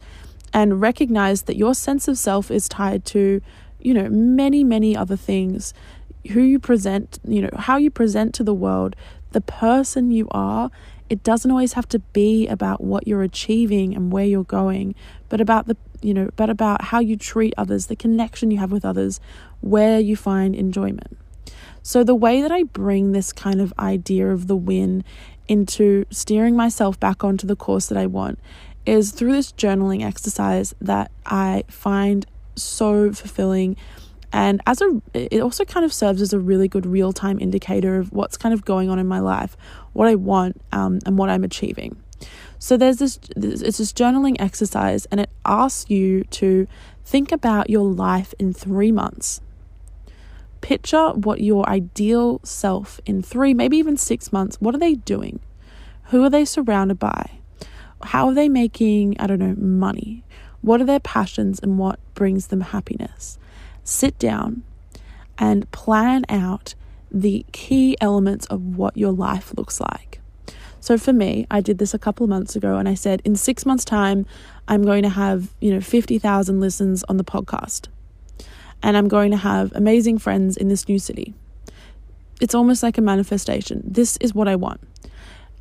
and 0.53 0.79
recognize 0.81 1.43
that 1.43 1.57
your 1.57 1.73
sense 1.73 2.07
of 2.07 2.17
self 2.17 2.51
is 2.51 2.69
tied 2.69 3.03
to, 3.05 3.41
you 3.79 3.93
know, 3.93 4.09
many, 4.09 4.63
many 4.63 4.95
other 4.95 5.15
things. 5.15 5.73
Who 6.29 6.41
you 6.41 6.59
present, 6.59 7.19
you 7.27 7.41
know, 7.41 7.49
how 7.57 7.77
you 7.77 7.89
present 7.89 8.33
to 8.35 8.43
the 8.43 8.53
world, 8.53 8.95
the 9.31 9.41
person 9.41 10.11
you 10.11 10.27
are, 10.31 10.69
it 11.09 11.23
doesn't 11.23 11.51
always 11.51 11.73
have 11.73 11.89
to 11.89 11.99
be 11.99 12.47
about 12.47 12.81
what 12.81 13.07
you're 13.07 13.23
achieving 13.23 13.95
and 13.95 14.11
where 14.11 14.25
you're 14.25 14.43
going, 14.43 14.95
but 15.29 15.41
about 15.41 15.67
the 15.67 15.75
you 16.01 16.13
know, 16.13 16.29
but 16.35 16.49
about 16.49 16.85
how 16.85 16.99
you 16.99 17.15
treat 17.15 17.53
others, 17.57 17.87
the 17.87 17.95
connection 17.95 18.49
you 18.49 18.57
have 18.57 18.71
with 18.71 18.83
others, 18.83 19.19
where 19.59 19.99
you 19.99 20.15
find 20.15 20.55
enjoyment. 20.55 21.17
So 21.83 22.03
the 22.03 22.15
way 22.15 22.41
that 22.41 22.51
I 22.51 22.63
bring 22.63 23.11
this 23.11 23.33
kind 23.33 23.61
of 23.61 23.73
idea 23.77 24.29
of 24.29 24.47
the 24.47 24.55
win 24.55 25.03
into 25.47 26.05
steering 26.09 26.55
myself 26.55 26.99
back 26.99 27.23
onto 27.23 27.45
the 27.45 27.55
course 27.55 27.87
that 27.87 27.97
I 27.97 28.05
want 28.05 28.39
is 28.85 29.11
through 29.11 29.33
this 29.33 29.51
journaling 29.51 30.03
exercise 30.03 30.73
that 30.81 31.11
I 31.25 31.63
find 31.67 32.25
so 32.55 33.11
fulfilling 33.11 33.77
and 34.33 34.61
as 34.65 34.81
a 34.81 35.01
it 35.13 35.41
also 35.41 35.65
kind 35.65 35.85
of 35.85 35.93
serves 35.93 36.21
as 36.21 36.33
a 36.33 36.39
really 36.39 36.67
good 36.67 36.85
real-time 36.85 37.39
indicator 37.39 37.97
of 37.97 38.11
what's 38.11 38.37
kind 38.37 38.53
of 38.53 38.63
going 38.63 38.89
on 38.89 38.97
in 38.99 39.07
my 39.07 39.19
life 39.19 39.57
what 39.93 40.07
i 40.07 40.15
want 40.15 40.59
um, 40.71 40.99
and 41.05 41.17
what 41.17 41.29
i'm 41.29 41.43
achieving. 41.43 42.01
So 42.59 42.77
there's 42.77 42.97
this 42.97 43.19
it's 43.35 43.79
this 43.79 43.91
journaling 43.91 44.35
exercise 44.39 45.07
and 45.07 45.19
it 45.19 45.31
asks 45.45 45.89
you 45.89 46.23
to 46.25 46.67
think 47.03 47.31
about 47.31 47.71
your 47.71 47.85
life 47.85 48.35
in 48.37 48.53
three 48.53 48.91
months. 48.91 49.41
Picture 50.61 51.09
what 51.09 51.41
your 51.41 51.67
ideal 51.67 52.39
self 52.43 52.99
in 53.07 53.23
three 53.23 53.55
maybe 53.55 53.77
even 53.77 53.97
six 53.97 54.31
months 54.31 54.57
what 54.59 54.75
are 54.75 54.77
they 54.77 54.93
doing? 54.93 55.39
Who 56.05 56.23
are 56.23 56.29
they 56.29 56.45
surrounded 56.45 56.99
by? 56.99 57.31
How 58.03 58.27
are 58.27 58.33
they 58.33 58.47
making 58.47 59.15
i 59.19 59.25
don't 59.25 59.39
know 59.39 59.55
money? 59.57 60.23
What 60.61 60.81
are 60.81 60.85
their 60.85 60.99
passions 60.99 61.59
and 61.59 61.79
what 61.79 61.99
brings 62.13 62.47
them 62.47 62.61
happiness 62.61 63.39
sit 63.83 64.17
down 64.19 64.63
and 65.37 65.69
plan 65.71 66.25
out 66.29 66.75
the 67.11 67.45
key 67.51 67.97
elements 67.99 68.45
of 68.47 68.77
what 68.77 68.95
your 68.95 69.11
life 69.11 69.53
looks 69.57 69.79
like. 69.79 70.19
So 70.79 70.97
for 70.97 71.13
me, 71.13 71.45
I 71.51 71.61
did 71.61 71.77
this 71.77 71.93
a 71.93 71.99
couple 71.99 72.23
of 72.23 72.29
months 72.29 72.55
ago 72.55 72.77
and 72.77 72.89
I 72.89 72.95
said 72.95 73.21
in 73.23 73.35
6 73.35 73.65
months 73.65 73.85
time 73.85 74.25
I'm 74.67 74.83
going 74.83 75.03
to 75.03 75.09
have, 75.09 75.53
you 75.59 75.73
know, 75.73 75.81
50,000 75.81 76.59
listens 76.59 77.03
on 77.03 77.17
the 77.17 77.23
podcast. 77.23 77.87
And 78.81 78.97
I'm 78.97 79.07
going 79.07 79.29
to 79.31 79.37
have 79.37 79.71
amazing 79.75 80.17
friends 80.17 80.57
in 80.57 80.69
this 80.69 80.87
new 80.87 80.97
city. 80.97 81.35
It's 82.39 82.55
almost 82.55 82.81
like 82.81 82.97
a 82.97 83.01
manifestation. 83.01 83.83
This 83.85 84.17
is 84.17 84.33
what 84.33 84.47
I 84.47 84.55
want. 84.55 84.81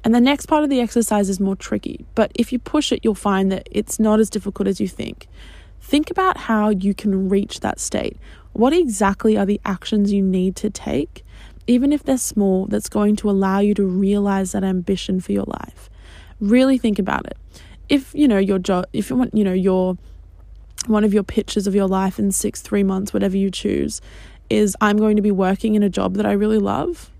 And 0.02 0.14
the 0.14 0.20
next 0.20 0.46
part 0.46 0.64
of 0.64 0.70
the 0.70 0.80
exercise 0.80 1.28
is 1.28 1.38
more 1.38 1.56
tricky, 1.56 2.06
but 2.14 2.32
if 2.34 2.52
you 2.52 2.58
push 2.58 2.90
it, 2.90 3.00
you'll 3.02 3.14
find 3.14 3.52
that 3.52 3.68
it's 3.70 3.98
not 3.98 4.20
as 4.20 4.30
difficult 4.30 4.66
as 4.66 4.80
you 4.80 4.88
think. 4.88 5.28
Think 5.80 6.10
about 6.10 6.36
how 6.36 6.68
you 6.70 6.94
can 6.94 7.28
reach 7.28 7.60
that 7.60 7.80
state. 7.80 8.16
What 8.52 8.72
exactly 8.72 9.36
are 9.36 9.46
the 9.46 9.60
actions 9.64 10.12
you 10.12 10.22
need 10.22 10.56
to 10.56 10.70
take, 10.70 11.24
even 11.66 11.92
if 11.92 12.02
they're 12.02 12.18
small, 12.18 12.66
that's 12.66 12.88
going 12.88 13.16
to 13.16 13.30
allow 13.30 13.60
you 13.60 13.74
to 13.74 13.84
realize 13.84 14.52
that 14.52 14.64
ambition 14.64 15.20
for 15.20 15.32
your 15.32 15.44
life? 15.46 15.88
Really 16.40 16.78
think 16.78 16.98
about 16.98 17.26
it. 17.26 17.36
If 17.88 18.14
you 18.14 18.28
know 18.28 18.38
your 18.38 18.58
job, 18.58 18.86
if 18.92 19.10
you 19.10 19.16
want, 19.16 19.34
you 19.34 19.44
know 19.44 19.52
your 19.52 19.96
one 20.86 21.04
of 21.04 21.12
your 21.12 21.22
pictures 21.22 21.66
of 21.66 21.74
your 21.74 21.86
life 21.86 22.18
in 22.18 22.32
six, 22.32 22.62
three 22.62 22.82
months, 22.82 23.12
whatever 23.12 23.36
you 23.36 23.50
choose, 23.50 24.00
is 24.48 24.76
I'm 24.80 24.96
going 24.96 25.16
to 25.16 25.22
be 25.22 25.30
working 25.30 25.74
in 25.74 25.82
a 25.82 25.90
job 25.90 26.14
that 26.14 26.26
I 26.26 26.32
really 26.32 26.58
love. 26.58 27.10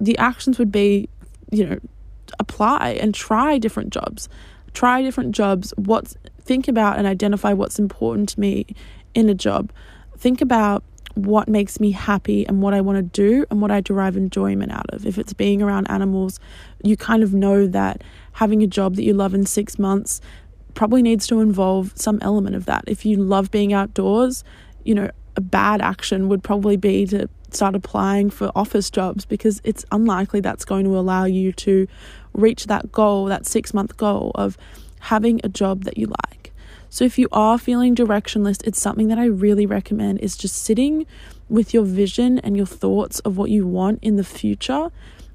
The 0.00 0.16
actions 0.18 0.58
would 0.58 0.70
be, 0.70 1.08
you 1.50 1.66
know, 1.66 1.78
apply 2.38 2.90
and 3.00 3.14
try 3.14 3.58
different 3.58 3.92
jobs. 3.92 4.28
Try 4.74 5.02
different 5.02 5.34
jobs. 5.34 5.74
What's 5.76 6.16
think 6.48 6.66
about 6.66 6.96
and 6.96 7.06
identify 7.06 7.52
what's 7.52 7.78
important 7.78 8.30
to 8.30 8.40
me 8.40 8.64
in 9.14 9.28
a 9.28 9.34
job. 9.34 9.70
Think 10.16 10.40
about 10.40 10.82
what 11.14 11.46
makes 11.46 11.78
me 11.78 11.90
happy 11.90 12.46
and 12.46 12.62
what 12.62 12.72
I 12.72 12.80
want 12.80 12.96
to 12.96 13.02
do 13.02 13.44
and 13.50 13.60
what 13.60 13.70
I 13.70 13.82
derive 13.82 14.16
enjoyment 14.16 14.72
out 14.72 14.86
of. 14.94 15.04
If 15.04 15.18
it's 15.18 15.34
being 15.34 15.60
around 15.60 15.90
animals, 15.90 16.40
you 16.82 16.96
kind 16.96 17.22
of 17.22 17.34
know 17.34 17.66
that 17.66 18.02
having 18.32 18.62
a 18.62 18.66
job 18.66 18.96
that 18.96 19.02
you 19.02 19.12
love 19.12 19.34
in 19.34 19.44
six 19.44 19.78
months 19.78 20.22
probably 20.72 21.02
needs 21.02 21.26
to 21.26 21.40
involve 21.40 21.92
some 21.96 22.18
element 22.22 22.56
of 22.56 22.64
that. 22.64 22.84
If 22.86 23.04
you 23.04 23.18
love 23.18 23.50
being 23.50 23.74
outdoors, 23.74 24.42
you 24.84 24.94
know, 24.94 25.10
a 25.36 25.42
bad 25.42 25.82
action 25.82 26.28
would 26.28 26.42
probably 26.42 26.78
be 26.78 27.04
to 27.06 27.28
start 27.50 27.74
applying 27.74 28.30
for 28.30 28.50
office 28.54 28.88
jobs 28.88 29.26
because 29.26 29.60
it's 29.64 29.84
unlikely 29.92 30.40
that's 30.40 30.64
going 30.64 30.84
to 30.84 30.98
allow 30.98 31.24
you 31.24 31.52
to 31.52 31.86
reach 32.32 32.68
that 32.68 32.90
goal, 32.90 33.26
that 33.26 33.44
six 33.44 33.74
month 33.74 33.98
goal 33.98 34.32
of 34.34 34.56
having 35.00 35.40
a 35.44 35.48
job 35.48 35.84
that 35.84 35.98
you 35.98 36.06
like. 36.06 36.37
So 36.90 37.04
if 37.04 37.18
you 37.18 37.28
are 37.32 37.58
feeling 37.58 37.94
directionless, 37.94 38.66
it's 38.66 38.80
something 38.80 39.08
that 39.08 39.18
I 39.18 39.26
really 39.26 39.66
recommend 39.66 40.20
is 40.20 40.36
just 40.36 40.56
sitting 40.56 41.06
with 41.48 41.74
your 41.74 41.84
vision 41.84 42.38
and 42.38 42.56
your 42.56 42.66
thoughts 42.66 43.20
of 43.20 43.36
what 43.36 43.50
you 43.50 43.66
want 43.66 43.98
in 44.02 44.16
the 44.16 44.24
future 44.24 44.90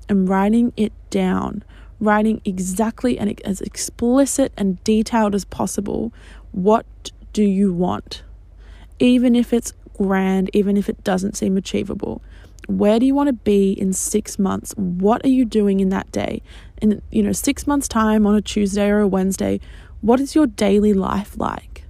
and 0.09 0.27
writing 0.27 0.73
it 0.75 0.93
down. 1.09 1.63
Writing 1.99 2.41
exactly 2.43 3.17
and 3.17 3.39
as 3.45 3.61
explicit 3.61 4.51
and 4.57 4.83
detailed 4.83 5.35
as 5.35 5.45
possible. 5.45 6.11
What 6.51 6.85
do 7.33 7.43
you 7.43 7.71
want? 7.71 8.23
Even 8.99 9.35
if 9.35 9.53
it's 9.53 9.73
grand, 9.97 10.49
even 10.53 10.75
if 10.75 10.89
it 10.89 11.03
doesn't 11.03 11.37
seem 11.37 11.55
achievable. 11.55 12.21
Where 12.67 12.99
do 12.99 13.05
you 13.05 13.13
want 13.13 13.27
to 13.27 13.33
be 13.33 13.73
in 13.73 13.93
six 13.93 14.39
months? 14.39 14.73
What 14.77 15.23
are 15.25 15.29
you 15.29 15.45
doing 15.45 15.79
in 15.79 15.89
that 15.89 16.11
day? 16.11 16.41
In 16.81 17.01
you 17.11 17.21
know, 17.21 17.33
six 17.33 17.67
months' 17.67 17.87
time 17.87 18.25
on 18.25 18.35
a 18.35 18.41
Tuesday 18.41 18.89
or 18.89 18.99
a 18.99 19.07
Wednesday, 19.07 19.59
what 20.03 20.19
is 20.19 20.35
your 20.35 20.45
daily 20.45 20.93
life 20.93 21.37
like? 21.37 21.85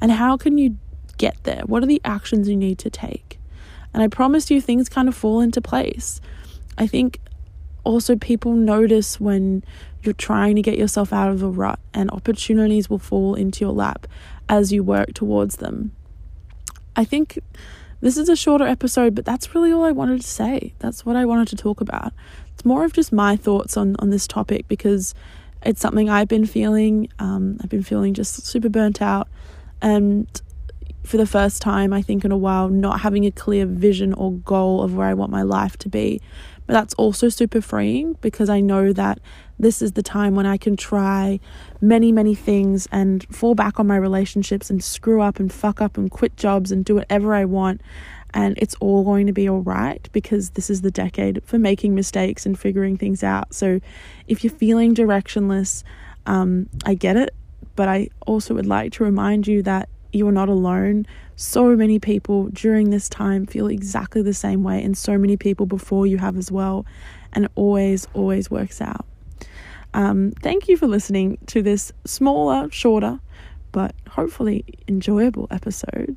And 0.00 0.10
how 0.10 0.36
can 0.36 0.58
you 0.58 0.76
get 1.16 1.36
there? 1.44 1.62
What 1.64 1.84
are 1.84 1.86
the 1.86 2.00
actions 2.04 2.48
you 2.48 2.56
need 2.56 2.78
to 2.80 2.90
take? 2.90 3.38
And 3.94 4.02
I 4.02 4.08
promise 4.08 4.50
you 4.50 4.60
things 4.60 4.88
kind 4.88 5.08
of 5.08 5.14
fall 5.14 5.40
into 5.40 5.60
place. 5.60 6.20
I 6.76 6.88
think 6.88 7.20
also 7.84 8.16
people 8.16 8.54
notice 8.54 9.20
when 9.20 9.62
you're 10.02 10.12
trying 10.12 10.56
to 10.56 10.62
get 10.62 10.76
yourself 10.76 11.12
out 11.12 11.30
of 11.30 11.40
a 11.40 11.48
rut 11.48 11.78
and 11.94 12.10
opportunities 12.10 12.90
will 12.90 12.98
fall 12.98 13.36
into 13.36 13.64
your 13.64 13.72
lap 13.72 14.08
as 14.48 14.72
you 14.72 14.82
work 14.82 15.14
towards 15.14 15.56
them. 15.56 15.92
I 16.96 17.04
think 17.04 17.38
this 18.00 18.16
is 18.16 18.28
a 18.28 18.34
shorter 18.34 18.66
episode, 18.66 19.14
but 19.14 19.24
that's 19.24 19.54
really 19.54 19.70
all 19.70 19.84
I 19.84 19.92
wanted 19.92 20.20
to 20.20 20.26
say. 20.26 20.74
That's 20.80 21.06
what 21.06 21.14
I 21.14 21.24
wanted 21.24 21.46
to 21.48 21.56
talk 21.56 21.80
about. 21.80 22.12
It's 22.52 22.64
more 22.64 22.84
of 22.84 22.92
just 22.92 23.12
my 23.12 23.36
thoughts 23.36 23.76
on 23.76 23.94
on 24.00 24.10
this 24.10 24.26
topic 24.26 24.66
because 24.66 25.14
it's 25.64 25.80
something 25.80 26.08
I've 26.08 26.28
been 26.28 26.46
feeling. 26.46 27.08
Um, 27.18 27.58
I've 27.62 27.70
been 27.70 27.82
feeling 27.82 28.14
just 28.14 28.46
super 28.46 28.68
burnt 28.68 29.00
out, 29.00 29.28
and 29.80 30.28
for 31.04 31.16
the 31.16 31.26
first 31.26 31.60
time, 31.60 31.92
I 31.92 32.02
think 32.02 32.24
in 32.24 32.30
a 32.30 32.36
while, 32.36 32.68
not 32.68 33.00
having 33.00 33.26
a 33.26 33.30
clear 33.30 33.66
vision 33.66 34.14
or 34.14 34.32
goal 34.32 34.82
of 34.82 34.94
where 34.94 35.08
I 35.08 35.14
want 35.14 35.32
my 35.32 35.42
life 35.42 35.76
to 35.78 35.88
be. 35.88 36.20
But 36.66 36.74
that's 36.74 36.94
also 36.94 37.28
super 37.28 37.60
freeing 37.60 38.14
because 38.20 38.48
I 38.48 38.60
know 38.60 38.92
that 38.92 39.18
this 39.58 39.82
is 39.82 39.92
the 39.92 40.02
time 40.02 40.36
when 40.36 40.46
I 40.46 40.56
can 40.56 40.76
try 40.76 41.40
many, 41.80 42.12
many 42.12 42.34
things 42.34 42.86
and 42.92 43.24
fall 43.34 43.54
back 43.54 43.80
on 43.80 43.86
my 43.86 43.96
relationships 43.96 44.70
and 44.70 44.82
screw 44.82 45.20
up 45.20 45.40
and 45.40 45.52
fuck 45.52 45.80
up 45.80 45.96
and 45.96 46.10
quit 46.10 46.36
jobs 46.36 46.70
and 46.70 46.84
do 46.84 46.94
whatever 46.94 47.34
I 47.34 47.44
want. 47.44 47.80
And 48.34 48.56
it's 48.58 48.74
all 48.76 49.04
going 49.04 49.26
to 49.26 49.32
be 49.32 49.48
all 49.48 49.60
right 49.60 50.08
because 50.12 50.50
this 50.50 50.70
is 50.70 50.80
the 50.80 50.90
decade 50.90 51.42
for 51.44 51.58
making 51.58 51.94
mistakes 51.94 52.46
and 52.46 52.58
figuring 52.58 52.96
things 52.96 53.22
out. 53.22 53.52
So 53.54 53.80
if 54.26 54.42
you're 54.42 54.52
feeling 54.52 54.94
directionless, 54.94 55.82
um, 56.26 56.68
I 56.86 56.94
get 56.94 57.16
it. 57.16 57.34
But 57.74 57.88
I 57.88 58.08
also 58.26 58.54
would 58.54 58.66
like 58.66 58.92
to 58.92 59.04
remind 59.04 59.46
you 59.46 59.62
that 59.62 59.88
you 60.12 60.28
are 60.28 60.32
not 60.32 60.48
alone. 60.48 61.06
So 61.36 61.74
many 61.74 61.98
people 61.98 62.48
during 62.48 62.90
this 62.90 63.08
time 63.08 63.46
feel 63.46 63.66
exactly 63.66 64.22
the 64.22 64.34
same 64.34 64.62
way, 64.62 64.82
and 64.82 64.96
so 64.96 65.16
many 65.16 65.36
people 65.36 65.66
before 65.66 66.06
you 66.06 66.18
have 66.18 66.36
as 66.36 66.52
well. 66.52 66.84
And 67.32 67.46
it 67.46 67.52
always, 67.54 68.06
always 68.12 68.50
works 68.50 68.80
out. 68.80 69.06
Um, 69.94 70.32
thank 70.42 70.68
you 70.68 70.76
for 70.76 70.86
listening 70.86 71.38
to 71.46 71.62
this 71.62 71.92
smaller, 72.04 72.70
shorter, 72.70 73.20
but 73.72 73.94
hopefully 74.08 74.64
enjoyable 74.86 75.48
episode. 75.50 76.16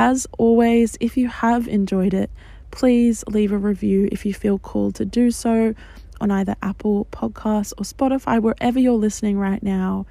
As 0.00 0.28
always, 0.38 0.96
if 1.00 1.16
you 1.16 1.26
have 1.26 1.66
enjoyed 1.66 2.14
it, 2.14 2.30
please 2.70 3.24
leave 3.26 3.50
a 3.50 3.58
review 3.58 4.08
if 4.12 4.24
you 4.24 4.32
feel 4.32 4.56
called 4.56 4.94
to 4.94 5.04
do 5.04 5.32
so 5.32 5.74
on 6.20 6.30
either 6.30 6.54
Apple 6.62 7.08
Podcasts 7.10 7.72
or 7.76 7.82
Spotify, 7.82 8.40
wherever 8.40 8.78
you're 8.78 8.92
listening 8.92 9.40
right 9.40 9.60
now. 9.60 10.06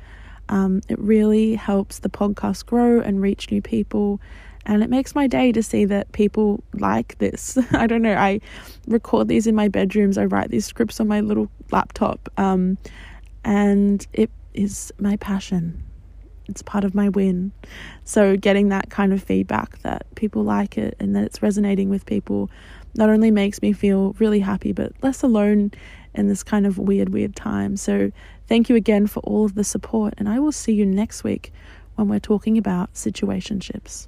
Um, 0.49 0.81
it 0.89 0.99
really 0.99 1.55
helps 1.55 1.99
the 1.99 2.09
podcast 2.09 2.65
grow 2.65 2.99
and 2.99 3.21
reach 3.21 3.49
new 3.49 3.61
people. 3.61 4.19
And 4.65 4.83
it 4.83 4.89
makes 4.89 5.15
my 5.15 5.25
day 5.25 5.53
to 5.53 5.63
see 5.63 5.85
that 5.85 6.11
people 6.11 6.61
like 6.73 7.17
this. 7.19 7.57
I 7.71 7.87
don't 7.87 8.01
know. 8.01 8.13
I 8.15 8.41
record 8.87 9.29
these 9.29 9.47
in 9.47 9.55
my 9.55 9.69
bedrooms. 9.69 10.17
I 10.17 10.25
write 10.25 10.51
these 10.51 10.65
scripts 10.65 10.99
on 10.99 11.07
my 11.07 11.21
little 11.21 11.49
laptop. 11.71 12.27
Um, 12.35 12.77
and 13.45 14.05
it 14.11 14.31
is 14.53 14.91
my 14.99 15.15
passion. 15.15 15.81
It's 16.47 16.61
part 16.61 16.83
of 16.83 16.95
my 16.95 17.09
win. 17.09 17.51
So, 18.03 18.37
getting 18.37 18.69
that 18.69 18.89
kind 18.89 19.13
of 19.13 19.21
feedback 19.21 19.79
that 19.79 20.05
people 20.15 20.43
like 20.43 20.77
it 20.77 20.95
and 20.99 21.15
that 21.15 21.23
it's 21.23 21.41
resonating 21.41 21.89
with 21.89 22.05
people 22.05 22.49
not 22.95 23.09
only 23.09 23.31
makes 23.31 23.61
me 23.61 23.73
feel 23.73 24.15
really 24.19 24.39
happy, 24.39 24.71
but 24.71 24.91
less 25.01 25.23
alone 25.23 25.71
in 26.13 26.27
this 26.27 26.43
kind 26.43 26.65
of 26.65 26.77
weird, 26.77 27.09
weird 27.09 27.35
time. 27.35 27.77
So, 27.77 28.11
thank 28.47 28.69
you 28.69 28.75
again 28.75 29.07
for 29.07 29.19
all 29.21 29.45
of 29.45 29.55
the 29.55 29.63
support, 29.63 30.13
and 30.17 30.27
I 30.29 30.39
will 30.39 30.51
see 30.51 30.73
you 30.73 30.85
next 30.85 31.23
week 31.23 31.51
when 31.95 32.07
we're 32.07 32.19
talking 32.19 32.57
about 32.57 32.93
situationships. 32.93 34.07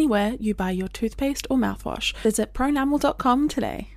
anywhere 0.01 0.35
you 0.39 0.55
buy 0.55 0.71
your 0.71 0.87
toothpaste 0.87 1.45
or 1.47 1.57
mouthwash. 1.57 2.15
Visit 2.23 2.55
pronamel.com 2.55 3.47
today. 3.47 3.89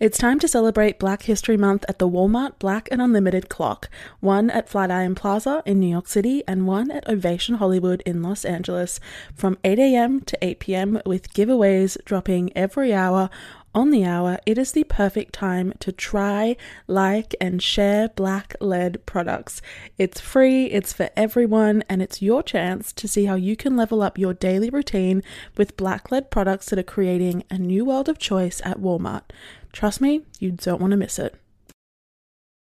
It's 0.00 0.16
time 0.16 0.38
to 0.40 0.48
celebrate 0.48 0.98
Black 0.98 1.24
History 1.24 1.58
Month 1.58 1.84
at 1.86 1.98
the 1.98 2.08
Walmart 2.08 2.58
Black 2.58 2.88
and 2.90 3.02
Unlimited 3.02 3.50
Clock, 3.50 3.90
one 4.20 4.48
at 4.48 4.70
Flatiron 4.70 5.14
Plaza 5.14 5.62
in 5.66 5.80
New 5.80 5.88
York 5.88 6.08
City 6.08 6.42
and 6.48 6.66
one 6.66 6.90
at 6.90 7.06
Ovation 7.06 7.56
Hollywood 7.56 8.02
in 8.06 8.22
Los 8.22 8.46
Angeles, 8.46 9.00
from 9.34 9.58
8 9.64 9.78
a.m. 9.78 10.20
to 10.22 10.38
8 10.42 10.60
p.m., 10.60 11.02
with 11.04 11.34
giveaways 11.34 12.02
dropping 12.06 12.56
every 12.56 12.94
hour 12.94 13.28
on 13.76 13.90
the 13.90 14.04
hour, 14.04 14.38
it 14.46 14.56
is 14.56 14.72
the 14.72 14.84
perfect 14.84 15.34
time 15.34 15.74
to 15.80 15.92
try, 15.92 16.56
like, 16.88 17.34
and 17.40 17.62
share 17.62 18.08
black 18.08 18.56
led 18.58 19.04
products. 19.04 19.60
It's 19.98 20.18
free, 20.18 20.64
it's 20.66 20.94
for 20.94 21.10
everyone, 21.14 21.84
and 21.86 22.00
it's 22.00 22.22
your 22.22 22.42
chance 22.42 22.90
to 22.94 23.06
see 23.06 23.26
how 23.26 23.34
you 23.34 23.54
can 23.54 23.76
level 23.76 24.00
up 24.00 24.16
your 24.16 24.32
daily 24.32 24.70
routine 24.70 25.22
with 25.58 25.76
black 25.76 26.10
led 26.10 26.30
products 26.30 26.70
that 26.70 26.78
are 26.78 26.82
creating 26.82 27.44
a 27.50 27.58
new 27.58 27.84
world 27.84 28.08
of 28.08 28.18
choice 28.18 28.62
at 28.64 28.80
Walmart. 28.80 29.24
Trust 29.72 30.00
me, 30.00 30.22
you 30.40 30.52
don't 30.52 30.80
want 30.80 30.92
to 30.92 30.96
miss 30.96 31.18
it. 31.18 31.34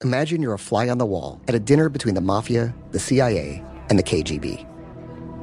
Imagine 0.03 0.41
you're 0.41 0.55
a 0.55 0.59
fly 0.59 0.89
on 0.89 0.97
the 0.97 1.05
wall 1.05 1.39
at 1.47 1.53
a 1.55 1.59
dinner 1.59 1.89
between 1.89 2.15
the 2.15 2.21
mafia, 2.21 2.73
the 2.91 2.99
CIA, 2.99 3.63
and 3.89 3.99
the 3.99 4.03
KGB. 4.03 4.67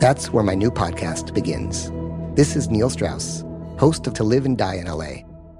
That's 0.00 0.32
where 0.32 0.42
my 0.42 0.56
new 0.56 0.72
podcast 0.72 1.32
begins. 1.32 1.92
This 2.34 2.56
is 2.56 2.68
Neil 2.68 2.90
Strauss, 2.90 3.44
host 3.78 4.08
of 4.08 4.14
To 4.14 4.24
Live 4.24 4.46
and 4.46 4.58
Die 4.58 4.74
in 4.74 4.86
LA 4.86 5.29